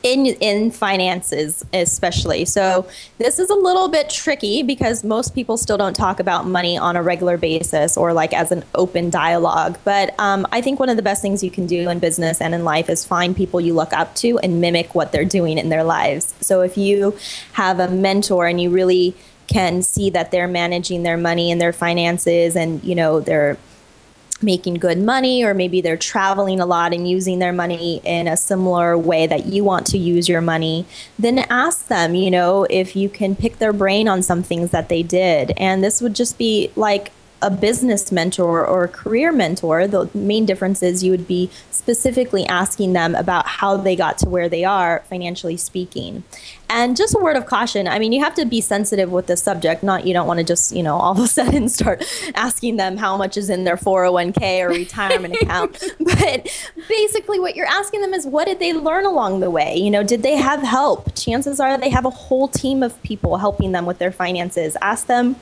in 0.04 0.26
in 0.26 0.72
finances 0.72 1.66
especially. 1.74 2.46
So 2.46 2.88
this 3.18 3.40
is 3.40 3.50
a 3.50 3.56
little 3.56 3.90
bit 3.90 4.10
tricky 4.10 4.64
because 4.64 5.04
most 5.04 5.36
people 5.36 5.58
still 5.58 5.78
don't 5.78 5.96
talk 5.96 6.20
about 6.20 6.48
money 6.48 6.78
on 6.78 6.96
a 6.96 7.04
regular 7.04 7.38
basis 7.38 7.98
or 7.98 8.14
like 8.14 8.34
as 8.34 8.52
an 8.52 8.64
open 8.76 9.10
dialogue. 9.10 9.78
But 9.84 10.18
um, 10.20 10.46
i 10.52 10.62
think 10.62 10.80
one 10.80 10.90
of 10.90 10.96
the 10.96 11.02
best 11.02 11.22
things 11.22 11.44
you 11.44 11.52
can 11.52 11.66
do 11.66 11.90
in 11.90 12.00
business 12.00 12.42
and 12.42 12.56
in 12.56 12.64
life 12.64 12.90
is 12.90 13.06
find 13.06 13.36
people 13.36 13.60
you 13.60 13.74
look 13.74 13.94
up 13.94 14.16
to 14.16 14.40
and 14.40 14.62
mimic 14.62 14.96
what 14.96 15.12
they're 15.12 15.26
doing 15.26 15.58
in 15.58 15.70
their 15.70 15.84
lives. 15.84 16.34
So 16.40 16.62
if 16.62 16.78
you 16.78 17.18
have 17.54 17.80
a 17.80 17.90
mentor 17.90 18.48
and 18.48 18.62
you 18.62 18.70
really 18.70 19.16
can 19.48 19.82
see 19.82 20.10
that 20.12 20.32
they're 20.32 20.48
managing 20.48 21.04
their 21.04 21.18
money 21.18 21.52
and 21.52 21.60
their 21.60 21.74
finances 21.74 22.56
and 22.56 22.84
you 22.84 22.96
know 22.96 23.20
they're 23.20 23.58
making 24.42 24.76
good 24.76 24.98
money 24.98 25.44
or 25.44 25.54
maybe 25.54 25.82
they're 25.82 25.98
traveling 25.98 26.60
a 26.60 26.66
lot 26.66 26.94
and 26.94 27.10
using 27.10 27.40
their 27.40 27.54
money 27.54 28.02
in 28.04 28.28
a 28.28 28.38
similar 28.38 28.98
way 28.98 29.28
that 29.28 29.46
you 29.46 29.64
want 29.64 29.86
to 29.86 29.98
use 29.98 30.30
your 30.30 30.42
money 30.42 30.86
then 31.18 31.40
ask 31.50 31.88
them 31.88 32.16
you 32.16 32.32
know 32.32 32.66
if 32.70 32.96
you 32.96 33.10
can 33.10 33.36
pick 33.36 33.58
their 33.58 33.74
brain 33.74 34.08
on 34.08 34.22
some 34.22 34.44
things 34.44 34.72
that 34.72 34.90
they 34.90 35.04
did. 35.04 35.52
And 35.58 35.84
this 35.84 36.02
would 36.02 36.16
just 36.16 36.38
be 36.38 36.72
like 36.76 37.12
a 37.42 37.50
business 37.50 38.12
mentor 38.12 38.66
or 38.66 38.84
a 38.84 38.88
career 38.88 39.32
mentor, 39.32 39.88
the 39.88 40.10
main 40.14 40.46
difference 40.46 40.84
is 40.84 41.04
you 41.04 41.12
would 41.12 41.28
be 41.28 41.50
specifically 41.72 42.46
asking 42.46 42.94
them 42.94 43.16
about 43.16 43.48
how 43.48 43.78
they 43.78 43.96
got 43.96 44.18
to 44.20 44.30
where 44.30 44.50
they 44.50 44.64
are, 44.64 45.04
financially 45.10 45.58
speaking. 45.58 46.24
And 46.70 46.96
just 46.96 47.16
a 47.16 47.20
word 47.20 47.36
of 47.36 47.48
caution 47.48 47.88
I 47.88 47.98
mean, 47.98 48.12
you 48.12 48.24
have 48.24 48.36
to 48.36 48.46
be 48.46 48.62
sensitive 48.62 49.12
with 49.12 49.28
the 49.28 49.38
subject, 49.38 49.82
not 49.82 50.06
you 50.06 50.14
don't 50.14 50.28
want 50.28 50.40
to 50.40 50.44
just, 50.44 50.76
you 50.76 50.84
know, 50.84 50.96
all 50.96 51.14
of 51.14 51.20
a 51.20 51.28
sudden 51.40 51.70
start 51.70 52.04
asking 52.36 52.78
them 52.78 52.98
how 52.98 53.18
much 53.18 53.38
is 53.38 53.50
in 53.50 53.64
their 53.64 53.78
401k 53.78 54.62
or 54.62 54.70
retirement 54.70 55.36
account. 55.42 55.84
But 56.00 56.50
basically, 56.88 57.40
what 57.40 57.56
you're 57.56 57.66
asking 57.66 58.02
them 58.02 58.14
is 58.14 58.26
what 58.26 58.46
did 58.46 58.60
they 58.60 58.74
learn 58.74 59.06
along 59.06 59.40
the 59.40 59.50
way? 59.50 59.76
You 59.78 59.90
know, 59.90 60.04
did 60.04 60.24
they 60.24 60.36
have 60.36 60.62
help? 60.62 61.16
Chances 61.16 61.60
are 61.60 61.78
they 61.78 61.90
have 61.90 62.06
a 62.06 62.10
whole 62.10 62.48
team 62.48 62.84
of 62.84 63.02
people 63.04 63.38
helping 63.38 63.72
them 63.72 63.86
with 63.86 63.98
their 63.98 64.12
finances. 64.12 64.76
Ask 64.82 65.08
them 65.08 65.38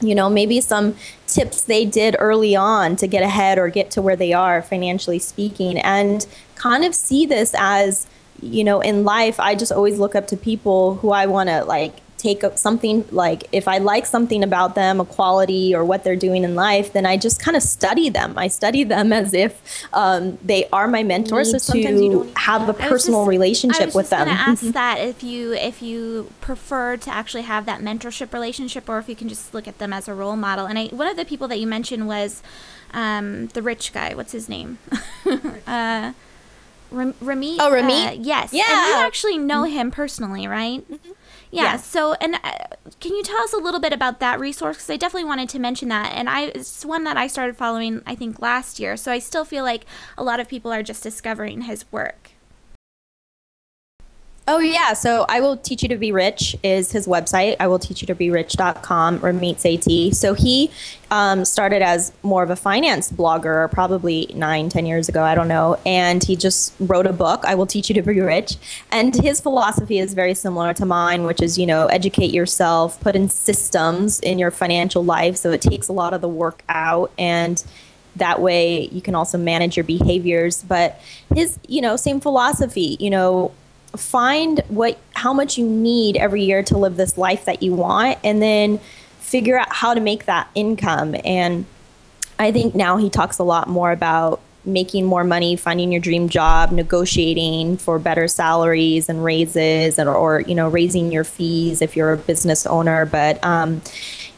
you 0.00 0.14
know, 0.14 0.30
maybe 0.30 0.60
some 0.60 0.94
tips 1.26 1.62
they 1.62 1.84
did 1.84 2.16
early 2.18 2.54
on 2.54 2.96
to 2.96 3.06
get 3.06 3.22
ahead 3.22 3.58
or 3.58 3.68
get 3.68 3.90
to 3.92 4.02
where 4.02 4.16
they 4.16 4.32
are 4.32 4.62
financially 4.62 5.18
speaking, 5.18 5.78
and 5.78 6.26
kind 6.54 6.84
of 6.84 6.94
see 6.94 7.26
this 7.26 7.54
as, 7.58 8.06
you 8.40 8.62
know, 8.62 8.80
in 8.80 9.04
life, 9.04 9.40
I 9.40 9.54
just 9.54 9.72
always 9.72 9.98
look 9.98 10.14
up 10.14 10.26
to 10.28 10.36
people 10.36 10.96
who 10.96 11.10
I 11.10 11.26
want 11.26 11.48
to 11.48 11.64
like 11.64 12.00
take 12.18 12.42
something 12.56 13.04
like 13.10 13.44
if 13.52 13.68
I 13.68 13.78
like 13.78 14.04
something 14.04 14.42
about 14.42 14.74
them, 14.74 15.00
a 15.00 15.04
quality 15.04 15.74
or 15.74 15.84
what 15.84 16.04
they're 16.04 16.16
doing 16.16 16.44
in 16.44 16.54
life, 16.54 16.92
then 16.92 17.06
I 17.06 17.16
just 17.16 17.40
kind 17.40 17.56
of 17.56 17.62
study 17.62 18.10
them. 18.10 18.36
I 18.36 18.48
study 18.48 18.84
them 18.84 19.12
as 19.22 19.32
if 19.32 19.86
um, 19.92 20.38
they 20.44 20.68
are 20.70 20.88
my 20.88 21.02
mentors. 21.02 21.52
So 21.52 21.58
sometimes 21.58 22.02
you 22.02 22.12
don't 22.12 22.38
have 22.38 22.68
a 22.68 22.74
personal 22.74 23.22
just, 23.22 23.28
relationship 23.30 23.94
with 23.94 24.10
them. 24.10 24.28
I 24.28 24.32
was 24.32 24.40
ask 24.40 24.62
mm-hmm. 24.62 24.70
that 24.72 25.00
if 25.00 25.22
you 25.22 25.52
if 25.54 25.80
you 25.80 26.32
prefer 26.40 26.96
to 26.96 27.10
actually 27.10 27.42
have 27.42 27.66
that 27.66 27.80
mentorship 27.80 28.32
relationship, 28.32 28.88
or 28.88 28.98
if 28.98 29.08
you 29.08 29.16
can 29.16 29.28
just 29.28 29.54
look 29.54 29.68
at 29.68 29.78
them 29.78 29.92
as 29.92 30.08
a 30.08 30.14
role 30.14 30.36
model. 30.36 30.66
And 30.66 30.78
I, 30.78 30.86
one 30.86 31.06
of 31.06 31.16
the 31.16 31.24
people 31.24 31.48
that 31.48 31.60
you 31.60 31.66
mentioned 31.66 32.06
was 32.06 32.42
um, 32.92 33.46
the 33.48 33.62
rich 33.62 33.92
guy. 33.92 34.14
What's 34.14 34.32
his 34.32 34.48
name? 34.48 34.78
uh, 35.26 36.12
Ramit. 36.92 37.56
Oh, 37.60 37.70
Ramit. 37.70 38.08
Uh, 38.08 38.16
yes. 38.20 38.52
Yeah. 38.52 38.64
And 38.68 38.88
you 38.88 39.06
actually 39.06 39.38
know 39.38 39.64
him 39.64 39.90
personally, 39.90 40.46
right? 40.46 40.80
Mm-hmm. 40.90 41.12
Yeah, 41.50 41.62
yeah. 41.62 41.76
So, 41.76 42.14
and 42.14 42.36
uh, 42.36 42.50
can 43.00 43.14
you 43.14 43.22
tell 43.22 43.40
us 43.42 43.52
a 43.52 43.58
little 43.58 43.80
bit 43.80 43.92
about 43.92 44.20
that 44.20 44.38
resource? 44.38 44.76
Because 44.76 44.90
I 44.90 44.96
definitely 44.96 45.28
wanted 45.28 45.48
to 45.50 45.58
mention 45.58 45.88
that, 45.88 46.12
and 46.14 46.28
I 46.28 46.46
it's 46.54 46.84
one 46.84 47.04
that 47.04 47.16
I 47.16 47.26
started 47.26 47.56
following, 47.56 48.02
I 48.06 48.14
think, 48.14 48.40
last 48.40 48.78
year. 48.78 48.96
So 48.96 49.10
I 49.12 49.18
still 49.18 49.44
feel 49.44 49.64
like 49.64 49.84
a 50.16 50.22
lot 50.24 50.40
of 50.40 50.48
people 50.48 50.70
are 50.72 50.82
just 50.82 51.02
discovering 51.02 51.62
his 51.62 51.90
work. 51.90 52.27
Oh 54.50 54.60
yeah, 54.60 54.94
so 54.94 55.26
I 55.28 55.40
will 55.40 55.58
teach 55.58 55.82
you 55.82 55.90
to 55.90 55.98
be 55.98 56.10
rich 56.10 56.56
is 56.62 56.90
his 56.90 57.06
website. 57.06 57.56
I 57.60 57.66
will 57.66 57.78
teach 57.78 58.00
you 58.00 58.06
to 58.06 58.14
be 58.14 58.30
rich.com 58.30 59.22
or 59.22 59.30
meets 59.34 59.66
AT. 59.66 60.14
So 60.14 60.32
he 60.32 60.70
um, 61.10 61.44
started 61.44 61.82
as 61.82 62.12
more 62.22 62.42
of 62.42 62.48
a 62.48 62.56
finance 62.56 63.12
blogger, 63.12 63.70
probably 63.70 64.30
nine, 64.34 64.70
ten 64.70 64.86
years 64.86 65.06
ago, 65.06 65.22
I 65.22 65.34
don't 65.34 65.48
know. 65.48 65.78
And 65.84 66.24
he 66.24 66.34
just 66.34 66.72
wrote 66.80 67.06
a 67.06 67.12
book, 67.12 67.44
I 67.44 67.56
will 67.56 67.66
teach 67.66 67.90
you 67.90 67.94
to 67.96 68.00
be 68.00 68.22
rich. 68.22 68.56
And 68.90 69.14
his 69.14 69.38
philosophy 69.38 69.98
is 69.98 70.14
very 70.14 70.32
similar 70.32 70.72
to 70.72 70.86
mine, 70.86 71.24
which 71.24 71.42
is, 71.42 71.58
you 71.58 71.66
know, 71.66 71.88
educate 71.88 72.32
yourself, 72.32 72.98
put 73.02 73.14
in 73.14 73.28
systems 73.28 74.18
in 74.20 74.38
your 74.38 74.50
financial 74.50 75.04
life. 75.04 75.36
So 75.36 75.50
it 75.50 75.60
takes 75.60 75.88
a 75.88 75.92
lot 75.92 76.14
of 76.14 76.22
the 76.22 76.28
work 76.28 76.62
out 76.70 77.12
and 77.18 77.62
that 78.16 78.40
way 78.40 78.88
you 78.88 79.02
can 79.02 79.14
also 79.14 79.38
manage 79.38 79.76
your 79.76 79.84
behaviors 79.84 80.64
but 80.64 81.00
his 81.32 81.56
you 81.68 81.80
know 81.80 81.94
same 81.94 82.18
philosophy 82.18 82.96
you 82.98 83.10
know 83.10 83.52
find 83.96 84.60
what 84.68 84.98
how 85.14 85.32
much 85.32 85.58
you 85.58 85.66
need 85.66 86.16
every 86.16 86.42
year 86.42 86.62
to 86.62 86.78
live 86.78 86.96
this 86.96 87.16
life 87.18 87.44
that 87.46 87.62
you 87.62 87.74
want 87.74 88.18
and 88.22 88.42
then 88.42 88.78
figure 89.20 89.58
out 89.58 89.72
how 89.72 89.94
to 89.94 90.00
make 90.00 90.26
that 90.26 90.48
income. 90.54 91.14
And 91.24 91.66
i 92.40 92.52
think 92.52 92.74
now 92.74 92.96
he 92.96 93.10
talks 93.10 93.38
a 93.38 93.42
lot 93.42 93.68
more 93.68 93.90
about 93.90 94.40
making 94.68 95.04
more 95.04 95.24
money 95.24 95.56
finding 95.56 95.90
your 95.90 96.00
dream 96.00 96.28
job 96.28 96.70
negotiating 96.70 97.76
for 97.76 97.98
better 97.98 98.28
salaries 98.28 99.08
and 99.08 99.24
raises 99.24 99.98
and, 99.98 100.08
or 100.08 100.40
you 100.42 100.54
know 100.54 100.68
raising 100.68 101.10
your 101.10 101.24
fees 101.24 101.80
if 101.82 101.96
you're 101.96 102.12
a 102.12 102.16
business 102.16 102.66
owner. 102.66 103.06
But 103.06 103.42
um, 103.44 103.82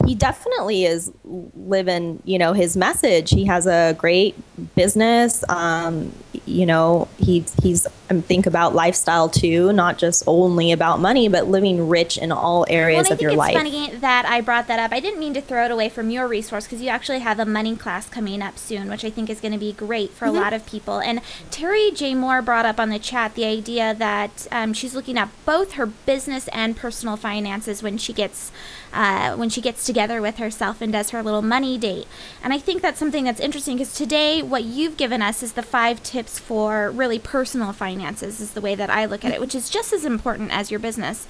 he 0.07 0.15
definitely 0.15 0.85
is 0.85 1.11
living 1.23 2.21
you 2.25 2.39
know 2.39 2.53
his 2.53 2.75
message. 2.77 3.29
He 3.29 3.45
has 3.45 3.67
a 3.67 3.95
great 3.97 4.35
business. 4.75 5.47
Um, 5.49 6.13
you 6.45 6.65
know 6.65 7.07
he's 7.17 7.53
he's 7.61 7.87
um, 8.11 8.21
think 8.21 8.45
about 8.45 8.75
lifestyle 8.75 9.29
too 9.29 9.73
not 9.73 9.97
just 9.97 10.23
only 10.27 10.71
about 10.71 10.99
money 10.99 11.27
but 11.27 11.47
living 11.47 11.87
rich 11.87 12.17
in 12.17 12.31
all 12.31 12.65
areas 12.69 13.05
well, 13.05 13.13
of 13.13 13.21
your 13.21 13.33
life 13.33 13.55
I 13.55 13.63
think 13.63 13.73
it's 13.73 13.85
funny 13.87 13.99
that 13.99 14.25
i 14.25 14.41
brought 14.41 14.67
that 14.67 14.79
up. 14.79 14.91
I 14.91 14.99
didn't 14.99 15.19
mean 15.19 15.33
to 15.33 15.41
throw 15.41 15.65
it 15.65 15.71
away 15.71 15.89
from 15.89 16.09
your 16.09 16.27
resource 16.27 16.65
because 16.65 16.81
you 16.81 16.89
actually 16.89 17.19
have 17.19 17.39
a 17.39 17.45
money 17.45 17.75
class 17.75 18.09
coming 18.09 18.41
up 18.41 18.57
soon 18.57 18.89
which 18.89 19.03
i 19.03 19.09
think 19.09 19.29
is 19.29 19.39
going 19.39 19.53
to 19.53 19.57
be 19.57 19.73
great 19.73 20.11
for 20.11 20.25
mm-hmm. 20.25 20.37
a 20.37 20.39
lot 20.39 20.53
of 20.53 20.65
people. 20.65 20.99
And 20.99 21.21
terry 21.49 21.91
j. 21.91 22.15
Moore 22.15 22.41
brought 22.41 22.65
up 22.65 22.79
on 22.79 22.89
the 22.89 22.99
chat 22.99 23.35
the 23.35 23.45
idea 23.45 23.93
that 23.93 24.47
um, 24.51 24.73
she's 24.73 24.95
looking 24.95 25.17
at 25.17 25.29
both 25.45 25.73
her 25.73 25.85
business 25.85 26.47
and 26.49 26.75
personal 26.75 27.17
finances 27.17 27.83
when 27.83 27.97
she 27.97 28.13
gets 28.13 28.51
uh, 28.93 29.35
when 29.35 29.49
she 29.49 29.61
gets 29.61 29.85
together 29.85 30.21
with 30.21 30.37
herself 30.37 30.81
and 30.81 30.91
does 30.93 31.11
her 31.11 31.23
little 31.23 31.41
money 31.41 31.77
date 31.77 32.07
and 32.43 32.53
i 32.53 32.57
think 32.57 32.81
that's 32.81 32.99
something 32.99 33.23
that's 33.23 33.39
interesting 33.39 33.77
because 33.77 33.93
today 33.93 34.41
what 34.41 34.63
you've 34.63 34.97
given 34.97 35.21
us 35.21 35.41
is 35.41 35.53
the 35.53 35.63
five 35.63 36.03
tips 36.03 36.39
for 36.39 36.91
really 36.91 37.19
personal 37.19 37.73
finances, 37.73 38.41
is 38.41 38.51
the 38.51 38.61
way 38.61 38.75
that 38.75 38.89
I 38.89 39.05
look 39.05 39.23
at 39.23 39.31
it, 39.31 39.41
which 39.41 39.55
is 39.55 39.69
just 39.69 39.93
as 39.93 40.05
important 40.05 40.51
as 40.51 40.69
your 40.69 40.79
business. 40.79 41.27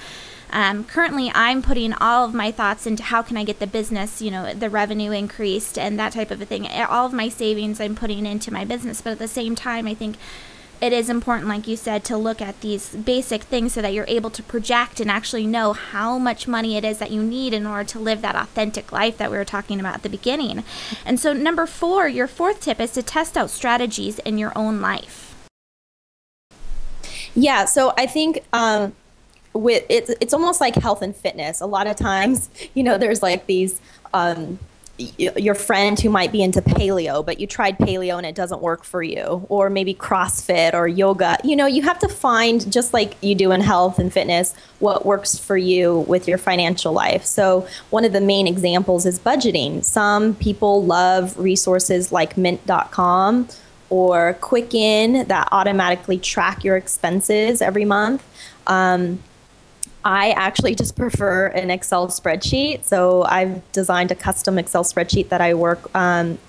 Um, 0.50 0.84
currently, 0.84 1.32
I'm 1.34 1.62
putting 1.62 1.94
all 1.94 2.25
of 2.25 2.34
my 2.34 2.51
thoughts 2.51 2.86
into 2.86 3.03
how 3.03 3.22
can 3.22 3.38
I 3.38 3.46
get 3.46 3.60
the 3.60 3.68
business, 3.68 4.22
you 4.22 4.32
know, 4.32 4.53
the 4.53 4.70
revenue 4.70 5.12
increased 5.12 5.77
and 5.77 5.98
that 5.98 6.12
type 6.12 6.30
of 6.30 6.41
a 6.41 6.46
thing. 6.46 6.68
All 6.68 7.06
of 7.06 7.13
my 7.13 7.30
savings 7.30 7.80
I'm 7.80 7.96
putting 7.96 8.25
into 8.25 8.51
my 8.51 8.65
business, 8.65 9.01
but 9.01 9.12
at 9.12 9.20
the 9.20 9.27
same 9.27 9.56
time, 9.56 9.88
I 9.88 9.94
think 9.94 10.18
it 10.82 10.92
is 10.92 11.10
important, 11.10 11.48
like 11.48 11.68
you 11.68 11.78
said, 11.78 12.04
to 12.06 12.18
look 12.18 12.42
at 12.42 12.60
these 12.62 12.90
basic 12.90 13.44
things 13.44 13.74
so 13.74 13.82
that 13.84 13.94
you're 13.94 14.06
able 14.08 14.32
to 14.32 14.42
project 14.42 15.00
and 15.00 15.12
actually 15.12 15.46
know 15.46 15.74
how 15.74 16.18
much 16.18 16.48
money 16.48 16.76
it 16.76 16.84
is 16.84 16.98
that 16.98 17.12
you 17.12 17.22
need 17.22 17.54
in 17.54 17.68
order 17.68 17.84
to 17.84 18.00
live 18.00 18.22
that 18.24 18.36
authentic 18.36 18.92
life 18.92 19.18
that 19.18 19.30
we 19.30 19.38
were 19.38 19.46
talking 19.46 19.80
about 19.80 19.94
at 19.94 20.04
the 20.04 20.10
beginning. 20.10 20.64
And 21.06 21.20
so, 21.20 21.34
number 21.34 21.68
four, 21.68 22.08
your 22.08 22.28
fourth 22.28 22.62
tip 22.62 22.80
is 22.80 22.92
to 22.94 23.04
test 23.04 23.38
out 23.38 23.52
strategies 23.52 24.18
in 24.20 24.40
your 24.40 24.52
own 24.56 24.82
life. 24.82 25.50
Yeah, 27.36 27.66
so 27.66 27.94
I 27.98 28.08
think 28.08 28.44
um, 28.52 28.94
with 29.54 29.86
it's 29.88 30.10
it's 30.20 30.34
almost 30.34 30.60
like 30.60 30.76
health 30.76 31.02
and 31.02 31.16
fitness. 31.16 31.62
A 31.62 31.66
lot 31.66 31.88
of 31.88 31.96
times, 31.96 32.50
you 32.74 32.84
know, 32.84 32.98
there's 32.98 33.22
like 33.22 33.46
these 33.46 33.80
um, 34.14 34.60
your 35.17 35.55
friend 35.55 36.00
who 36.00 36.10
might 36.10 36.31
be 36.31 36.41
into 36.41 36.62
paleo, 36.62 37.25
but 37.25 37.39
you 37.39 37.48
tried 37.48 37.77
paleo 37.77 38.17
and 38.17 38.25
it 38.25 38.36
doesn't 38.36 38.62
work 38.62 38.84
for 38.84 39.01
you, 39.03 39.46
or 39.50 39.70
maybe 39.70 39.93
CrossFit 39.93 40.74
or 40.74 40.88
yoga. 40.88 41.38
You 41.43 41.55
know, 41.55 41.65
you 41.65 41.81
have 41.84 42.00
to 42.00 42.08
find, 42.08 42.72
just 42.72 42.93
like 42.93 43.15
you 43.22 43.36
do 43.36 43.51
in 43.51 43.62
health 43.62 44.00
and 44.00 44.12
fitness, 44.12 44.53
what 44.79 45.05
works 45.05 45.38
for 45.38 45.58
you 45.58 46.00
with 46.00 46.27
your 46.27 46.38
financial 46.38 46.93
life. 46.93 47.25
So, 47.25 47.67
one 47.89 48.05
of 48.05 48.13
the 48.13 48.22
main 48.22 48.48
examples 48.48 49.05
is 49.05 49.20
budgeting. 49.20 49.84
Some 49.84 50.36
people 50.36 50.84
love 50.84 51.38
resources 51.38 52.12
like 52.12 52.38
mint.com 52.38 53.48
or 53.89 54.38
Quicken 54.41 55.27
that 55.27 55.50
automatically 55.51 56.17
track 56.17 56.63
your 56.63 56.77
expenses 56.77 57.62
every 57.62 57.86
month. 57.86 58.24
Um, 58.67 59.22
I 60.03 60.31
actually 60.31 60.75
just 60.75 60.96
prefer 60.96 61.48
an 61.48 61.70
Excel 61.70 62.08
spreadsheet. 62.08 62.86
So 62.86 63.24
I've 63.24 63.70
designed 63.72 64.12
a 64.12 64.15
custom 64.15 64.58
Excel 64.58 64.84
spreadsheet 64.84 65.29
that 65.29 65.41
I 65.41 65.53
work. 65.53 65.93
Um, 65.96 66.39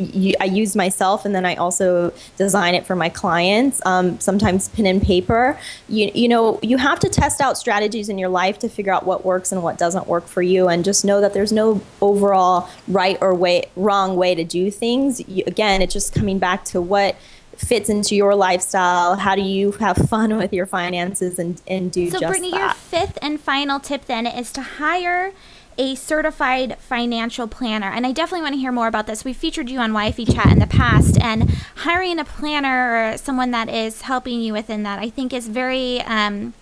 I 0.00 0.44
use 0.44 0.76
myself, 0.76 1.24
and 1.24 1.34
then 1.34 1.44
I 1.44 1.56
also 1.56 2.12
design 2.36 2.76
it 2.76 2.86
for 2.86 2.94
my 2.94 3.08
clients. 3.08 3.84
Um, 3.84 4.20
sometimes 4.20 4.68
pen 4.68 4.86
and 4.86 5.02
paper. 5.02 5.58
You 5.88 6.12
you 6.14 6.28
know 6.28 6.60
you 6.62 6.76
have 6.76 7.00
to 7.00 7.08
test 7.08 7.40
out 7.40 7.58
strategies 7.58 8.08
in 8.08 8.16
your 8.16 8.28
life 8.28 8.60
to 8.60 8.68
figure 8.68 8.92
out 8.92 9.04
what 9.04 9.24
works 9.24 9.50
and 9.50 9.60
what 9.62 9.76
doesn't 9.76 10.06
work 10.06 10.26
for 10.28 10.40
you, 10.40 10.68
and 10.68 10.84
just 10.84 11.04
know 11.04 11.20
that 11.20 11.34
there's 11.34 11.52
no 11.52 11.82
overall 12.00 12.68
right 12.86 13.18
or 13.20 13.34
way 13.34 13.64
wrong 13.74 14.16
way 14.16 14.36
to 14.36 14.44
do 14.44 14.70
things. 14.70 15.26
You, 15.28 15.42
again, 15.48 15.82
it's 15.82 15.94
just 15.94 16.14
coming 16.14 16.38
back 16.38 16.64
to 16.66 16.80
what 16.80 17.16
fits 17.58 17.88
into 17.88 18.14
your 18.14 18.34
lifestyle? 18.34 19.16
How 19.16 19.34
do 19.34 19.42
you 19.42 19.72
have 19.72 19.96
fun 19.96 20.36
with 20.36 20.52
your 20.52 20.66
finances 20.66 21.38
and, 21.38 21.60
and 21.66 21.90
do 21.90 22.08
so 22.10 22.20
just 22.20 22.30
Brittany, 22.30 22.52
that? 22.52 22.58
your 22.58 22.70
fifth 22.70 23.18
and 23.20 23.40
final 23.40 23.80
tip 23.80 24.04
then 24.06 24.26
is 24.26 24.52
to 24.52 24.62
hire 24.62 25.32
a 25.76 25.94
certified 25.94 26.76
financial 26.78 27.46
planner. 27.46 27.86
And 27.86 28.06
I 28.06 28.12
definitely 28.12 28.42
want 28.42 28.54
to 28.54 28.60
hear 28.60 28.72
more 28.72 28.88
about 28.88 29.06
this. 29.06 29.24
We've 29.24 29.36
featured 29.36 29.70
you 29.70 29.78
on 29.78 29.92
YFE 29.92 30.34
Chat 30.34 30.46
in 30.46 30.58
the 30.58 30.66
past, 30.66 31.20
and 31.20 31.50
hiring 31.76 32.18
a 32.18 32.24
planner 32.24 33.12
or 33.12 33.18
someone 33.18 33.52
that 33.52 33.68
is 33.68 34.02
helping 34.02 34.40
you 34.40 34.52
within 34.52 34.82
that, 34.82 34.98
I 34.98 35.08
think, 35.08 35.32
is 35.32 35.46
very 35.46 36.00
um, 36.02 36.54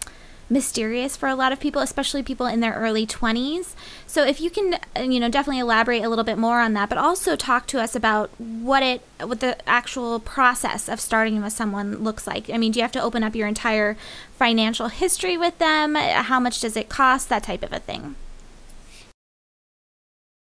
mysterious 0.49 1.17
for 1.17 1.29
a 1.29 1.35
lot 1.35 1.53
of 1.53 1.61
people, 1.61 1.83
especially 1.83 2.23
people 2.23 2.47
in 2.47 2.61
their 2.61 2.75
early 2.75 3.07
20s. 3.07 3.75
So 4.07 4.25
if 4.25 4.41
you 4.41 4.51
can, 4.51 4.75
uh, 4.97 5.01
you 5.01 5.19
know, 5.21 5.29
definitely 5.29 5.61
elaborate 5.61 6.03
a 6.03 6.09
little 6.09 6.25
bit 6.25 6.39
more 6.39 6.61
on 6.61 6.73
that, 6.75 6.89
but 6.89 6.99
also 6.99 7.37
talk 7.37 7.67
to 7.69 7.81
us 7.81 7.97
about 7.97 8.31
what 8.39 8.83
it, 8.83 9.03
what 9.21 9.41
the 9.41 9.57
actual 9.69 10.21
process 10.21 10.89
of 10.89 11.01
starting 11.01 11.43
with 11.43 11.53
someone 11.53 12.03
looks 12.05 12.27
like. 12.27 12.49
I 12.51 12.59
mean, 12.59 12.73
do 12.73 12.79
you 12.79 12.83
have 12.83 12.93
to 12.93 13.03
open 13.03 13.23
up 13.23 13.35
your 13.35 13.49
entire 13.49 13.97
financial 14.39 14.89
history 14.89 15.37
with 15.37 15.59
them? 15.59 15.95
How 15.95 16.41
much 16.41 16.61
does 16.61 16.77
it 16.77 16.89
cost? 16.89 17.29
That 17.29 17.43
type 17.43 17.63
of 17.63 17.73
a 17.73 17.81
thing. 17.81 18.15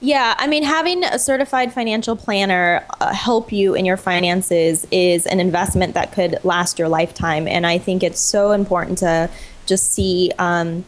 Yeah, 0.01 0.33
I 0.37 0.47
mean, 0.47 0.63
having 0.63 1.03
a 1.03 1.19
certified 1.19 1.73
financial 1.73 2.15
planner 2.15 2.85
uh, 3.01 3.13
help 3.13 3.51
you 3.51 3.75
in 3.75 3.83
your 3.83 3.97
finances 3.97 4.87
is 4.91 5.25
an 5.25 5.41
investment 5.41 5.93
that 5.95 6.13
could 6.13 6.37
last 6.45 6.79
your 6.79 6.87
lifetime. 6.87 7.49
And 7.49 7.67
I 7.67 7.79
think 7.79 8.01
it's 8.01 8.19
so 8.19 8.53
important 8.53 8.99
to 8.99 9.29
just 9.69 9.93
see 9.93 10.31
um, 10.39 10.83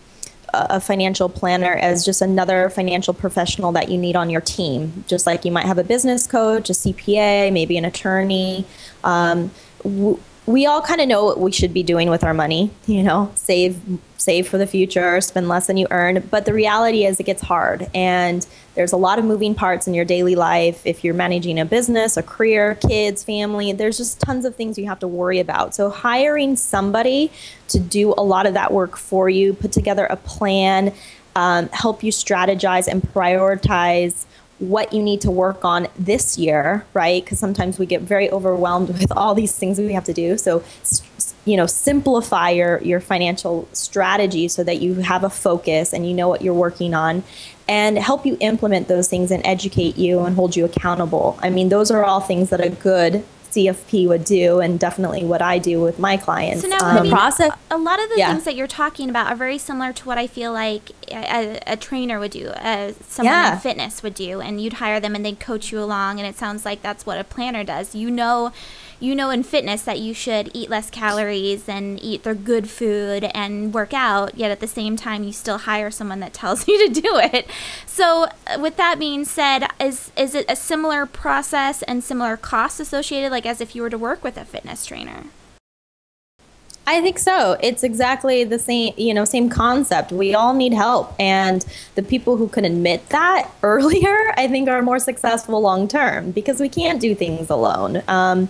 a 0.54 0.82
financial 0.82 1.30
planner 1.30 1.74
as 1.74 2.04
just 2.04 2.22
another 2.22 2.70
financial 2.70 3.14
professional 3.14 3.72
that 3.72 3.90
you 3.90 3.98
need 3.98 4.16
on 4.16 4.30
your 4.30 4.42
team. 4.42 5.04
Just 5.08 5.26
like 5.26 5.46
you 5.46 5.52
might 5.52 5.66
have 5.66 5.78
a 5.78 5.84
business 5.84 6.28
coach, 6.28 6.70
a 6.70 6.74
CPA, 6.74 7.54
maybe 7.54 7.78
an 7.78 7.86
attorney. 7.86 8.66
Um, 9.04 9.52
w- 9.84 10.20
we 10.52 10.66
all 10.66 10.82
kind 10.82 11.02
of 11.02 11.08
know 11.08 11.26
what 11.26 11.40
we 11.40 11.52
should 11.52 11.74
be 11.74 11.84
doing 11.84 12.10
with 12.10 12.24
our 12.24 12.34
money. 12.34 12.72
You 12.86 13.04
know, 13.04 13.32
save 13.36 13.80
save 14.18 14.48
for 14.48 14.60
the 14.60 14.68
future, 14.68 15.20
spend 15.20 15.48
less 15.48 15.66
than 15.66 15.78
you 15.78 15.88
earn. 15.90 16.28
But 16.30 16.46
the 16.46 16.54
reality 16.54 17.06
is, 17.06 17.20
it 17.20 17.24
gets 17.24 17.42
hard, 17.42 17.90
and 17.94 18.46
there's 18.76 18.92
a 18.92 18.98
lot 18.98 19.20
of 19.20 19.26
moving 19.26 19.56
parts 19.56 19.88
in 19.88 19.94
your 19.94 20.06
daily 20.06 20.36
life. 20.36 20.86
If 20.86 21.04
you're 21.04 21.14
managing 21.14 21.60
a 21.60 21.66
business, 21.66 22.18
a 22.18 22.24
career, 22.24 22.76
kids, 22.76 23.24
family, 23.24 23.74
there's 23.74 23.98
just 23.98 24.20
tons 24.20 24.46
of 24.46 24.56
things 24.56 24.78
you 24.78 24.86
have 24.88 25.00
to 25.00 25.08
worry 25.08 25.40
about. 25.40 25.76
So 25.76 25.90
hiring 25.90 26.56
somebody 26.56 27.32
to 27.70 27.80
do 27.80 28.14
a 28.18 28.24
lot 28.24 28.46
of 28.46 28.54
that 28.54 28.72
work 28.72 28.98
for 28.98 29.30
you, 29.30 29.54
put 29.54 29.72
together 29.72 30.06
a 30.06 30.16
plan 30.16 30.94
um, 31.36 31.70
help 31.70 32.04
you 32.04 32.12
strategize 32.12 32.88
and 32.88 33.02
prioritize 33.02 34.26
what 34.62 34.94
you 34.94 35.02
need 35.02 35.20
to 35.22 35.32
work 35.32 35.66
on 35.66 35.88
this 35.98 36.38
year, 36.38 36.86
right? 36.94 37.24
Because 37.24 37.40
sometimes 37.40 37.80
we 37.80 37.86
get 37.86 38.02
very 38.02 38.30
overwhelmed 38.30 38.88
with 39.00 39.12
all 39.12 39.34
these 39.34 39.58
things 39.58 39.80
we 39.80 39.94
have 39.94 40.06
to 40.06 40.14
do. 40.14 40.38
So, 40.38 40.64
you 41.46 41.58
know, 41.58 41.66
simplify 41.66 42.52
your, 42.52 42.82
your 42.82 43.00
financial 43.00 43.68
strategy 43.74 44.48
so 44.48 44.64
that 44.64 44.82
you 44.82 44.96
have 44.96 45.24
a 45.24 45.30
focus 45.30 45.94
and 45.94 46.08
you 46.08 46.14
know 46.14 46.30
what 46.30 46.44
you're 46.44 46.54
working 46.54 46.94
on 46.94 47.24
and 47.68 47.98
help 47.98 48.26
you 48.26 48.38
implement 48.40 48.88
those 48.88 49.08
things 49.08 49.32
and 49.32 49.46
educate 49.46 49.98
you 49.98 50.20
and 50.22 50.36
hold 50.36 50.56
you 50.56 50.66
accountable. 50.66 51.40
I 51.42 51.50
mean, 51.50 51.70
those 51.70 51.90
are 51.90 52.04
all 52.04 52.20
things 52.20 52.50
that 52.52 52.64
a 52.64 52.70
good 52.70 53.24
CFP 53.52 54.08
would 54.08 54.24
do, 54.24 54.60
and 54.60 54.80
definitely 54.80 55.24
what 55.24 55.42
I 55.42 55.58
do 55.58 55.82
with 55.82 56.00
my 56.00 56.18
clients. 56.18 56.62
So 56.62 56.68
now, 56.68 56.78
um, 56.78 56.98
I 56.98 57.02
mean, 57.02 57.12
process. 57.12 57.52
A 57.70 57.78
lot 57.78 58.02
of 58.02 58.10
the 58.10 58.18
yeah. 58.18 58.32
things 58.32 58.44
that 58.46 58.56
you're 58.56 58.68
talking 58.68 59.10
about 59.10 59.32
are 59.32 59.36
very 59.36 59.58
similar 59.58 59.94
to 59.94 60.06
what 60.06 60.18
I 60.18 60.28
feel 60.28 60.52
like 60.52 60.92
a, 61.10 61.60
a 61.68 61.78
trainer 61.78 62.20
would 62.20 62.32
do, 62.32 62.48
uh, 62.50 62.94
someone 63.08 63.34
yeah. 63.34 63.54
in 63.54 63.60
fitness 63.60 64.04
would 64.04 64.14
do, 64.14 64.42
and 64.42 64.62
you'd 64.62 64.74
hire 64.74 65.00
them 65.00 65.16
and 65.16 65.26
they'd 65.26 65.40
coach 65.40 65.72
you 65.72 65.80
along. 65.80 66.20
And 66.20 66.28
it 66.28 66.38
sounds 66.38 66.66
like 66.66 66.82
that's 66.82 67.06
what 67.06 67.20
a 67.20 67.24
planner 67.24 67.64
does. 67.64 67.96
You 67.96 68.10
know 68.10 68.52
you 69.02 69.16
know 69.16 69.30
in 69.30 69.44
fitness 69.44 69.82
that 69.84 70.00
you 70.00 70.14
should 70.14 70.52
eat 70.54 70.70
less 70.70 70.90
calories 70.90 71.68
and 71.68 72.02
eat 72.02 72.24
the 72.24 72.36
good 72.36 72.70
food 72.70 73.26
and 73.34 73.74
work 73.74 73.94
out, 73.94 74.38
yet 74.38 74.52
at 74.52 74.60
the 74.60 74.68
same 74.68 74.96
time 74.96 75.24
you 75.24 75.34
still 75.34 75.58
hire 75.58 75.92
someone 75.92 76.20
that 76.20 76.34
tells 76.34 76.68
you 76.68 76.88
to 76.88 77.02
do 77.02 77.18
it. 77.18 77.48
So, 77.86 78.28
uh, 78.48 78.60
with 78.60 78.78
that 78.78 79.00
being 79.00 79.26
said, 79.26 79.68
is 79.80 80.12
is 80.16 80.36
it 80.36 80.46
a 80.48 80.56
similar 80.56 81.06
process 81.06 81.82
and 81.84 82.04
similar 82.04 82.38
costs 82.38 82.80
associated 82.80 83.32
like 83.32 83.46
as 83.46 83.60
if 83.60 83.76
you 83.76 83.82
were 83.82 83.90
to 83.90 83.98
work 83.98 84.24
with 84.24 84.38
a 84.38 84.46
fitness 84.46 84.86
trainer? 84.86 85.26
I 86.88 87.00
think 87.00 87.20
so. 87.20 87.58
It's 87.62 87.84
exactly 87.84 88.44
the 88.44 88.58
same, 88.58 88.94
you 88.98 89.14
know, 89.14 89.24
same 89.24 89.50
concept. 89.50 90.12
We 90.12 90.34
all 90.34 90.54
need 90.54 90.74
help, 90.74 91.14
and 91.20 91.66
the 91.94 92.02
people 92.02 92.38
who 92.38 92.48
can 92.48 92.66
admit 92.66 93.08
that 93.10 93.50
earlier, 93.64 94.34
I 94.36 94.48
think, 94.48 94.68
are 94.68 94.82
more 94.82 95.00
successful 95.00 95.62
long 95.62 95.88
term 95.88 96.32
because 96.32 96.60
we 96.60 96.70
can't 96.70 97.00
do 97.00 97.14
things 97.14 97.50
alone. 97.50 98.02
Um, 98.08 98.50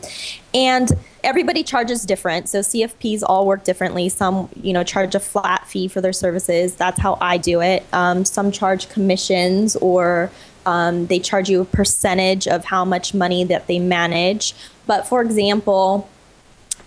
and 0.54 0.92
everybody 1.24 1.62
charges 1.62 2.06
different, 2.06 2.48
so 2.48 2.60
CFPs 2.60 3.22
all 3.26 3.46
work 3.46 3.66
differently. 3.66 4.08
Some, 4.08 4.50
you 4.62 4.72
know, 4.72 4.84
charge 4.84 5.14
a 5.14 5.20
flat 5.20 5.68
fee 5.68 5.90
for 5.90 6.00
their 6.00 6.14
services. 6.14 6.76
That's 6.76 7.00
how 7.00 7.18
I 7.20 7.38
do 7.38 7.62
it. 7.62 7.86
Um, 7.92 8.24
some 8.24 8.52
charge 8.52 8.90
commissions 8.90 9.76
or 9.76 10.32
um, 10.66 11.08
they 11.08 11.20
charge 11.20 11.50
you 11.50 11.62
a 11.62 11.66
percentage 11.66 12.48
of 12.48 12.66
how 12.66 12.86
much 12.86 13.14
money 13.14 13.44
that 13.46 13.68
they 13.68 13.80
manage. 13.80 14.54
But 14.88 15.08
for 15.08 15.22
example, 15.22 16.10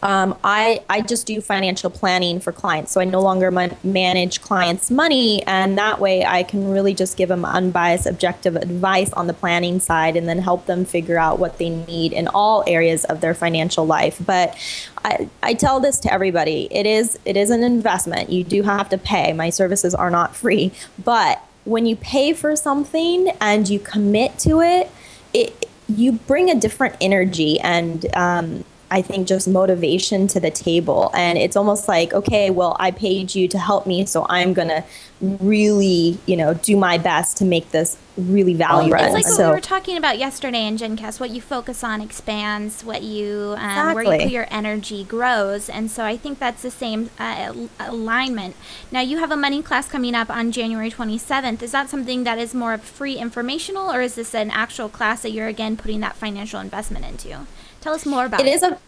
um, 0.04 0.37
I, 0.44 0.82
I 0.90 1.00
just 1.00 1.26
do 1.26 1.40
financial 1.40 1.88
planning 1.88 2.38
for 2.38 2.52
clients. 2.52 2.92
So 2.92 3.00
I 3.00 3.04
no 3.04 3.23
longer 3.23 3.50
man- 3.50 3.76
manage 3.82 4.42
clients' 4.42 4.90
money. 4.90 5.42
And 5.44 5.78
that 5.78 5.99
way 5.99 6.26
I 6.26 6.42
can 6.42 6.70
really 6.70 6.92
just 6.92 7.16
give 7.16 7.30
them 7.30 7.46
unbiased, 7.46 8.06
objective 8.06 8.54
advice 8.54 9.11
on 9.14 9.28
the 9.28 9.32
planning 9.32 9.80
side 9.80 10.14
and 10.14 10.28
then 10.28 10.40
help 10.40 10.66
them 10.66 10.84
figure 10.84 11.16
out 11.16 11.38
what 11.38 11.56
they 11.56 11.70
need 11.70 12.12
in 12.12 12.28
all 12.28 12.62
areas 12.66 13.04
of 13.06 13.23
their 13.23 13.32
financial 13.32 13.87
life. 13.87 14.20
But 14.25 14.54
I, 15.02 15.30
I 15.42 15.54
tell 15.54 15.80
this 15.80 15.99
to 16.00 16.12
everybody 16.12 16.68
it 16.70 16.84
is, 16.84 17.18
it 17.25 17.38
is 17.38 17.49
an 17.49 17.62
investment. 17.62 18.28
You 18.28 18.44
do 18.44 18.62
have 18.62 18.90
to 18.90 18.99
pay. 18.99 19.32
My 19.32 19.49
services 19.49 19.94
are 19.94 20.11
not 20.11 20.37
free. 20.37 20.73
But 21.02 21.42
when 21.64 21.87
you 21.87 21.96
pay 21.96 22.34
for 22.34 22.54
something 22.56 23.30
and 23.40 23.66
you 23.70 23.78
commit 23.80 24.38
to 24.40 24.61
it, 24.61 24.90
it 25.32 25.70
you 25.88 26.12
bring 26.12 26.50
a 26.50 26.54
different 26.54 26.96
energy 27.00 27.61
and 27.61 28.06
um, 28.16 28.64
I 28.91 29.03
think, 29.03 29.26
just 29.26 29.49
motivation 29.49 30.26
to 30.29 30.41
the 30.41 30.50
table. 30.50 31.11
And 31.14 31.38
it's 31.38 31.57
almost 31.57 31.88
like, 31.88 32.12
okay, 32.12 32.50
well, 32.50 32.76
I 32.79 32.91
paid 32.91 33.35
you 33.35 33.49
to 33.49 33.59
help 33.59 33.87
me, 33.87 34.07
so 34.07 34.26
I'm 34.29 34.53
going 34.53 34.69
to 34.69 34.85
really, 35.21 36.19
you 36.26 36.37
know, 36.37 36.55
do 36.55 36.76
my 36.76 36.99
best 36.99 37.37
to 37.38 37.45
make 37.45 37.71
this 37.71 37.97
really 38.17 38.55
valuable. 38.55 38.97
It's 39.03 39.12
like 39.12 39.25
what 39.25 39.35
so, 39.35 39.49
we 39.49 39.55
were 39.55 39.61
talking 39.61 39.97
about 39.97 40.19
yesterday 40.19 40.67
in 40.67 40.76
Jenn 40.76 40.97
Cast. 40.97 41.19
What 41.19 41.31
you 41.31 41.41
focus 41.41 41.83
on 41.83 42.00
expands. 42.00 42.85
What 42.85 43.03
you 43.03 43.55
um, 43.59 43.71
exactly. 43.71 43.95
where 43.95 44.14
you 44.14 44.25
put 44.25 44.33
your 44.33 44.47
energy 44.50 45.05
grows. 45.05 45.69
And 45.69 45.91
so 45.91 46.05
I 46.05 46.17
think 46.17 46.38
that's 46.38 46.62
the 46.62 46.71
same 46.71 47.11
uh, 47.19 47.55
alignment. 47.81 48.55
Now 48.93 49.00
you 49.00 49.19
have 49.19 49.31
a 49.31 49.37
money 49.37 49.62
class 49.62 49.88
coming 49.88 50.14
up 50.14 50.31
on 50.31 50.53
January 50.53 50.91
27th. 50.91 51.62
Is 51.62 51.73
that 51.73 51.88
something 51.88 52.25
that 52.25 52.38
is 52.38 52.55
more 52.55 52.75
of 52.75 52.83
free 52.83 53.16
informational, 53.16 53.92
or 53.92 54.01
is 54.01 54.14
this 54.14 54.35
an 54.35 54.51
actual 54.51 54.88
class 54.88 55.23
that 55.23 55.31
you're 55.31 55.49
again 55.49 55.77
putting 55.77 56.01
that 56.01 56.16
financial 56.16 56.61
investment 56.61 57.05
into? 57.05 57.47
Tell 57.85 57.92
us 57.92 58.07
more 58.07 58.25
about 58.25 58.40
it. 58.40 58.47
It 58.47 58.55
is 58.55 58.62
a 58.62 58.79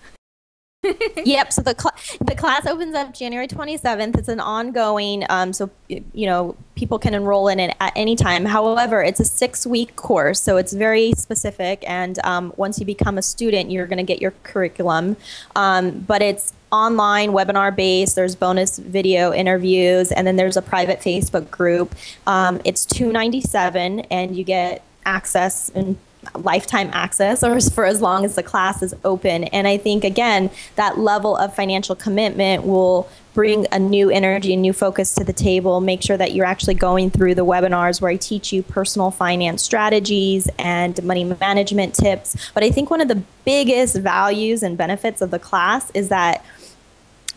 yep. 1.26 1.52
So 1.52 1.60
the 1.60 1.74
cl- 1.78 1.94
the 2.24 2.34
class 2.34 2.66
opens 2.66 2.94
up 2.94 3.12
January 3.12 3.46
27th. 3.46 4.16
It's 4.16 4.28
an 4.28 4.40
ongoing, 4.40 5.22
um, 5.28 5.52
so 5.52 5.68
you 5.88 6.24
know 6.26 6.56
people 6.76 6.98
can 6.98 7.12
enroll 7.12 7.48
in 7.48 7.60
it 7.60 7.76
at 7.78 7.92
any 7.94 8.16
time. 8.16 8.46
However, 8.46 9.02
it's 9.02 9.20
a 9.20 9.24
six 9.26 9.66
week 9.66 9.96
course, 9.96 10.40
so 10.40 10.56
it's 10.56 10.72
very 10.72 11.12
specific. 11.12 11.84
And 11.86 12.18
um, 12.24 12.54
once 12.56 12.78
you 12.78 12.86
become 12.86 13.18
a 13.18 13.22
student, 13.22 13.70
you're 13.70 13.86
going 13.86 13.98
to 13.98 14.02
get 14.02 14.22
your 14.22 14.32
curriculum. 14.44 15.18
Um, 15.54 16.00
but 16.00 16.22
it's 16.22 16.54
online 16.72 17.30
webinar 17.30 17.74
based 17.74 18.16
there's 18.16 18.34
bonus 18.34 18.78
video 18.78 19.32
interviews 19.32 20.10
and 20.10 20.26
then 20.26 20.34
there's 20.34 20.56
a 20.56 20.62
private 20.62 20.98
facebook 20.98 21.48
group 21.48 21.94
um, 22.26 22.60
it's 22.64 22.84
297 22.84 24.00
and 24.00 24.36
you 24.36 24.42
get 24.42 24.82
access 25.04 25.70
and 25.76 25.96
lifetime 26.34 26.90
access 26.92 27.42
or 27.42 27.60
for 27.70 27.84
as 27.84 28.00
long 28.00 28.24
as 28.24 28.34
the 28.34 28.42
class 28.42 28.82
is 28.82 28.94
open. 29.04 29.44
And 29.44 29.66
I 29.66 29.76
think, 29.76 30.04
again, 30.04 30.50
that 30.76 30.98
level 30.98 31.36
of 31.36 31.54
financial 31.54 31.94
commitment 31.94 32.64
will 32.64 33.08
bring 33.36 33.66
a 33.70 33.78
new 33.78 34.08
energy 34.08 34.54
and 34.54 34.62
new 34.62 34.72
focus 34.72 35.14
to 35.14 35.22
the 35.22 35.32
table. 35.32 35.82
Make 35.82 36.00
sure 36.00 36.16
that 36.16 36.32
you're 36.32 36.46
actually 36.46 36.72
going 36.72 37.10
through 37.10 37.34
the 37.34 37.44
webinars 37.44 38.00
where 38.00 38.10
I 38.10 38.16
teach 38.16 38.50
you 38.50 38.62
personal 38.62 39.10
finance 39.10 39.62
strategies 39.62 40.48
and 40.58 41.00
money 41.04 41.22
management 41.22 41.94
tips. 41.94 42.50
But 42.54 42.64
I 42.64 42.70
think 42.70 42.90
one 42.90 43.02
of 43.02 43.08
the 43.08 43.22
biggest 43.44 43.96
values 43.96 44.62
and 44.62 44.78
benefits 44.78 45.20
of 45.20 45.30
the 45.30 45.38
class 45.38 45.90
is 45.90 46.08
that 46.08 46.42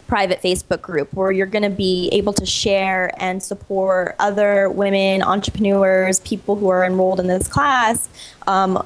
private 0.10 0.42
Facebook 0.42 0.82
group 0.82 1.14
where 1.14 1.32
you're 1.32 1.46
going 1.46 1.64
to 1.64 1.70
be 1.70 2.10
able 2.12 2.34
to 2.34 2.46
share 2.46 3.12
and 3.22 3.42
support 3.42 4.16
other 4.20 4.70
women, 4.70 5.22
entrepreneurs, 5.22 6.20
people 6.22 6.56
who 6.56 6.68
are 6.68 6.84
enrolled 6.84 7.20
in 7.20 7.28
this 7.28 7.48
class 7.48 8.10
um, 8.48 8.84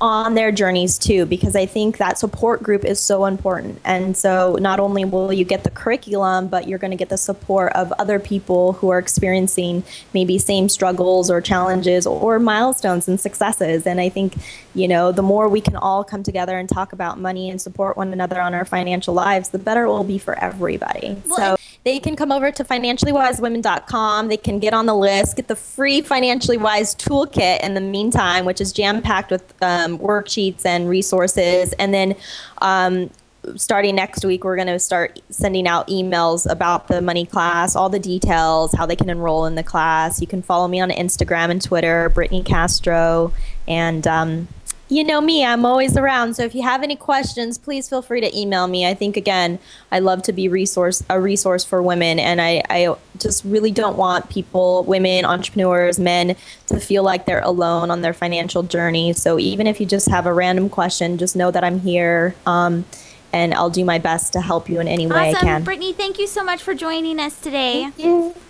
on 0.00 0.34
their 0.34 0.50
journeys 0.50 0.98
too, 0.98 1.24
because 1.24 1.54
I 1.54 1.64
think 1.64 1.98
that 1.98 2.18
support 2.18 2.60
group 2.60 2.84
is 2.84 2.98
so 2.98 3.24
important. 3.24 3.80
And 3.84 4.16
so 4.16 4.58
not 4.60 4.80
only 4.80 5.04
will 5.04 5.32
you 5.32 5.44
get 5.44 5.62
the 5.62 5.70
curriculum, 5.70 6.48
but 6.48 6.66
you're 6.66 6.80
going 6.80 6.90
to 6.90 6.96
get 6.96 7.08
the 7.08 7.16
support 7.16 7.72
of 7.74 7.92
other 8.00 8.18
people 8.18 8.72
who 8.74 8.90
are 8.90 8.98
experiencing 8.98 9.84
maybe 10.12 10.38
same 10.38 10.68
struggles 10.68 11.30
or 11.30 11.40
challenges 11.40 12.04
or 12.06 12.40
milestones 12.40 13.06
and 13.08 13.20
successes. 13.20 13.86
And 13.86 14.00
I 14.00 14.08
think, 14.08 14.34
you 14.74 14.88
know, 14.88 15.12
the 15.12 15.22
more 15.22 15.48
we 15.48 15.60
can 15.60 15.76
all 15.76 16.02
come 16.02 16.22
together 16.22 16.58
and 16.58 16.68
talk 16.68 16.92
about 16.92 17.18
money 17.18 17.50
and 17.50 17.60
support 17.60 17.96
one 17.96 18.12
another 18.12 18.40
on 18.40 18.54
our 18.54 18.64
financial 18.64 19.14
lives, 19.14 19.50
the 19.50 19.58
better 19.58 19.84
it 19.84 19.88
will 19.88 20.04
be 20.04 20.18
for 20.18 20.38
everybody. 20.38 21.20
Well, 21.26 21.36
so 21.36 21.56
they 21.84 21.98
can 21.98 22.16
come 22.16 22.32
over 22.32 22.50
to 22.50 22.64
financiallywisewomen.com. 22.64 24.28
They 24.28 24.36
can 24.36 24.58
get 24.58 24.72
on 24.72 24.86
the 24.86 24.94
list, 24.94 25.36
get 25.36 25.48
the 25.48 25.56
free 25.56 26.00
Financially 26.00 26.56
Wise 26.56 26.94
toolkit 26.94 27.60
in 27.60 27.74
the 27.74 27.80
meantime, 27.80 28.44
which 28.44 28.60
is 28.60 28.72
jam 28.72 29.02
packed 29.02 29.30
with 29.30 29.54
um, 29.62 29.98
worksheets 29.98 30.64
and 30.64 30.88
resources. 30.88 31.72
And 31.74 31.92
then 31.92 32.14
um, 32.58 33.10
starting 33.56 33.96
next 33.96 34.24
week, 34.24 34.44
we're 34.44 34.56
going 34.56 34.68
to 34.68 34.78
start 34.78 35.20
sending 35.30 35.66
out 35.66 35.88
emails 35.88 36.48
about 36.50 36.88
the 36.88 37.02
money 37.02 37.26
class, 37.26 37.74
all 37.74 37.88
the 37.88 37.98
details, 37.98 38.72
how 38.72 38.86
they 38.86 38.96
can 38.96 39.10
enroll 39.10 39.46
in 39.46 39.54
the 39.54 39.62
class. 39.62 40.20
You 40.20 40.26
can 40.26 40.42
follow 40.42 40.68
me 40.68 40.80
on 40.80 40.90
Instagram 40.90 41.50
and 41.50 41.60
Twitter, 41.60 42.08
Brittany 42.10 42.42
Castro. 42.42 43.32
And 43.66 44.06
um, 44.06 44.48
you 44.92 45.04
know 45.04 45.20
me, 45.20 45.44
I'm 45.44 45.64
always 45.64 45.96
around. 45.96 46.34
So 46.34 46.44
if 46.44 46.54
you 46.54 46.62
have 46.62 46.82
any 46.82 46.96
questions, 46.96 47.56
please 47.56 47.88
feel 47.88 48.02
free 48.02 48.20
to 48.20 48.38
email 48.38 48.66
me. 48.66 48.86
I 48.86 48.92
think 48.92 49.16
again, 49.16 49.58
I 49.90 50.00
love 50.00 50.22
to 50.24 50.32
be 50.32 50.48
resource 50.48 51.02
a 51.08 51.18
resource 51.18 51.64
for 51.64 51.82
women, 51.82 52.18
and 52.18 52.40
I, 52.40 52.62
I 52.68 52.94
just 53.18 53.44
really 53.44 53.70
don't 53.70 53.96
want 53.96 54.28
people, 54.28 54.84
women, 54.84 55.24
entrepreneurs, 55.24 55.98
men, 55.98 56.36
to 56.66 56.78
feel 56.78 57.02
like 57.02 57.24
they're 57.24 57.40
alone 57.40 57.90
on 57.90 58.02
their 58.02 58.12
financial 58.12 58.62
journey. 58.62 59.14
So 59.14 59.38
even 59.38 59.66
if 59.66 59.80
you 59.80 59.86
just 59.86 60.08
have 60.10 60.26
a 60.26 60.32
random 60.32 60.68
question, 60.68 61.16
just 61.16 61.34
know 61.34 61.50
that 61.50 61.64
I'm 61.64 61.80
here. 61.80 62.34
Um, 62.46 62.84
and 63.32 63.54
I'll 63.54 63.70
do 63.70 63.82
my 63.86 63.98
best 63.98 64.34
to 64.34 64.42
help 64.42 64.68
you 64.68 64.78
in 64.78 64.86
any 64.86 65.06
way 65.06 65.30
awesome. 65.30 65.48
I 65.48 65.52
can. 65.52 65.64
Brittany, 65.64 65.94
thank 65.94 66.18
you 66.18 66.26
so 66.26 66.44
much 66.44 66.62
for 66.62 66.74
joining 66.74 67.18
us 67.18 67.40
today. 67.40 67.90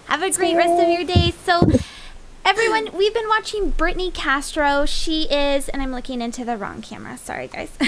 Have 0.07 0.23
a 0.23 0.31
great 0.33 0.57
rest 0.57 0.83
of 0.83 0.89
your 0.89 1.05
day. 1.05 1.33
So 1.45 1.71
Everyone, 2.45 2.89
we've 2.93 3.15
been 3.15 3.29
watching 3.29 3.71
Brittany 3.71 4.11
Castro. 4.11 4.85
She 4.85 5.23
is, 5.25 5.69
and 5.69 5.81
I'm 5.81 5.93
looking 5.93 6.21
into 6.21 6.45
the 6.45 6.57
wrong 6.57 6.83
camera. 6.83 7.17
Sorry, 7.17 7.47
guys. 7.47 7.71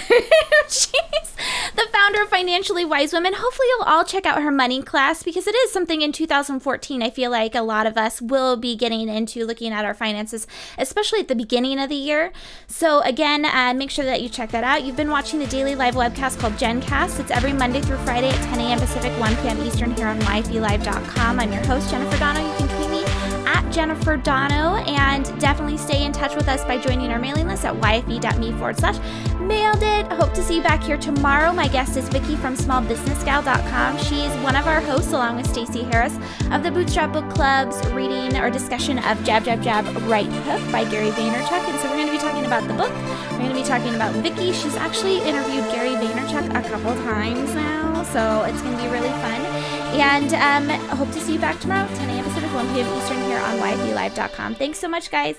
She's 0.69 1.35
the 1.75 1.89
founder 1.93 2.23
of 2.23 2.29
Financially 2.29 2.85
Wise 2.85 3.13
Women. 3.13 3.33
Hopefully, 3.35 3.67
you'll 3.71 3.87
all 3.87 4.05
check 4.05 4.27
out 4.27 4.43
her 4.43 4.53
money 4.53 4.81
class 4.81 5.25
because 5.25 5.49
it 5.49 5.57
is 5.57 5.73
something 5.73 6.03
in 6.03 6.13
2014 6.13 7.03
I 7.03 7.11
feel 7.11 7.33
like 7.33 7.57
a 7.57 7.63
lot 7.63 7.87
of 7.87 7.99
us 7.99 8.23
will 8.23 8.57
be 8.57 8.77
getting 8.77 9.09
into 9.09 9.45
looking 9.45 9.73
at 9.73 9.85
our 9.85 9.95
finances, 9.95 10.47
especially 10.79 11.19
at 11.19 11.29
the 11.29 11.35
beginning 11.35 11.81
of 11.81 11.89
the 11.89 11.97
year. 11.97 12.33
So, 12.69 13.01
again, 13.01 13.45
uh, 13.45 13.75
make 13.75 13.91
sure 13.91 14.05
that 14.05 14.23
you 14.23 14.29
check 14.29 14.51
that 14.53 14.63
out. 14.63 14.85
You've 14.85 14.97
been 14.97 15.11
watching 15.11 15.41
the 15.41 15.49
daily 15.49 15.75
live 15.75 15.97
webcast 15.97 16.39
called 16.39 16.57
Jenn 16.59 16.81
Cast. 16.81 17.19
It's 17.19 17.33
every 17.33 17.53
Monday 17.53 17.81
through 17.81 17.99
Friday 17.99 18.29
at 18.29 18.45
10 18.51 18.61
a.m. 18.61 18.79
Pacific, 18.79 19.13
1 19.19 19.37
p.m. 19.37 19.61
Eastern 19.65 19.97
here 19.97 20.07
on 20.07 20.21
YFELive.com. 20.21 21.41
I'm 21.41 21.53
your 21.53 21.65
host, 21.65 21.91
Jennifer 21.91 22.17
Dono. 22.19 22.41
You 22.41 22.57
can 22.57 22.69
tweet 22.69 22.91
me 22.91 23.14
Jennifer 23.73 24.17
Dono, 24.17 24.77
and 24.87 25.25
definitely 25.41 25.77
stay 25.77 26.05
in 26.05 26.13
touch 26.13 26.35
with 26.35 26.49
us 26.49 26.65
by 26.65 26.79
joining 26.79 27.11
our 27.11 27.19
mailing 27.19 27.47
list 27.47 27.65
at 27.65 27.75
yfe.me 27.75 28.53
forward 28.53 28.79
slash 28.79 28.99
mailed 29.41 29.83
it. 29.83 30.07
Hope 30.13 30.33
to 30.35 30.43
see 30.43 30.57
you 30.57 30.63
back 30.63 30.83
here 30.83 30.97
tomorrow. 30.97 31.53
My 31.53 31.69
guest 31.69 31.97
is 31.97 32.09
Vicki 32.09 32.37
from 32.37 32.57
smallbusinessgal.com. 32.57 33.99
She's 33.99 34.31
one 34.43 34.57
of 34.57 34.67
our 34.67 34.81
hosts, 34.81 35.13
along 35.13 35.37
with 35.37 35.49
Stacey 35.49 35.83
Harris 35.83 36.17
of 36.51 36.63
the 36.63 36.71
Bootstrap 36.71 37.13
Book 37.13 37.29
Club's 37.31 37.85
reading 37.91 38.37
or 38.37 38.51
discussion 38.51 38.99
of 38.99 39.23
Jab, 39.25 39.45
Jab, 39.45 39.63
Jab, 39.63 39.85
Right 40.09 40.27
Hook 40.27 40.73
by 40.73 40.85
Gary 40.85 41.11
Vaynerchuk. 41.11 41.69
And 41.69 41.79
so 41.81 41.89
we're 41.91 41.97
going 41.97 42.07
to 42.07 42.13
be 42.13 42.19
talking 42.19 42.47
about 42.47 42.67
the 42.67 42.75
book. 42.75 42.93
We're 43.33 43.39
going 43.39 43.51
to 43.51 43.55
be 43.55 43.65
talking 43.65 43.95
about 43.95 44.15
Vicki. 44.17 44.53
She's 44.53 44.77
actually 44.77 45.19
interviewed 45.19 45.65
Gary 45.73 45.91
Vaynerchuk 45.91 46.51
a 46.51 46.69
couple 46.69 46.95
times 47.05 47.55
now, 47.55 48.03
so 48.05 48.43
it's 48.43 48.61
going 48.63 48.77
to 48.77 48.83
be 48.83 48.89
really 48.89 49.11
fun. 49.21 49.41
And 49.95 50.35
um, 50.35 50.69
hope 50.97 51.11
to 51.13 51.21
see 51.21 51.35
you 51.35 51.39
back 51.39 51.61
tomorrow, 51.61 51.87
10 51.87 52.11
a.m. 52.11 52.25
Pacific, 52.55 52.75
1 52.75 52.75
p.m. 52.75 52.99
Eastern 52.99 53.23
here 53.25 53.39
on 53.39 53.59
YFELive.com. 53.59 54.55
Thanks 54.55 54.79
so 54.79 54.89
much, 54.89 55.11
guys. 55.11 55.37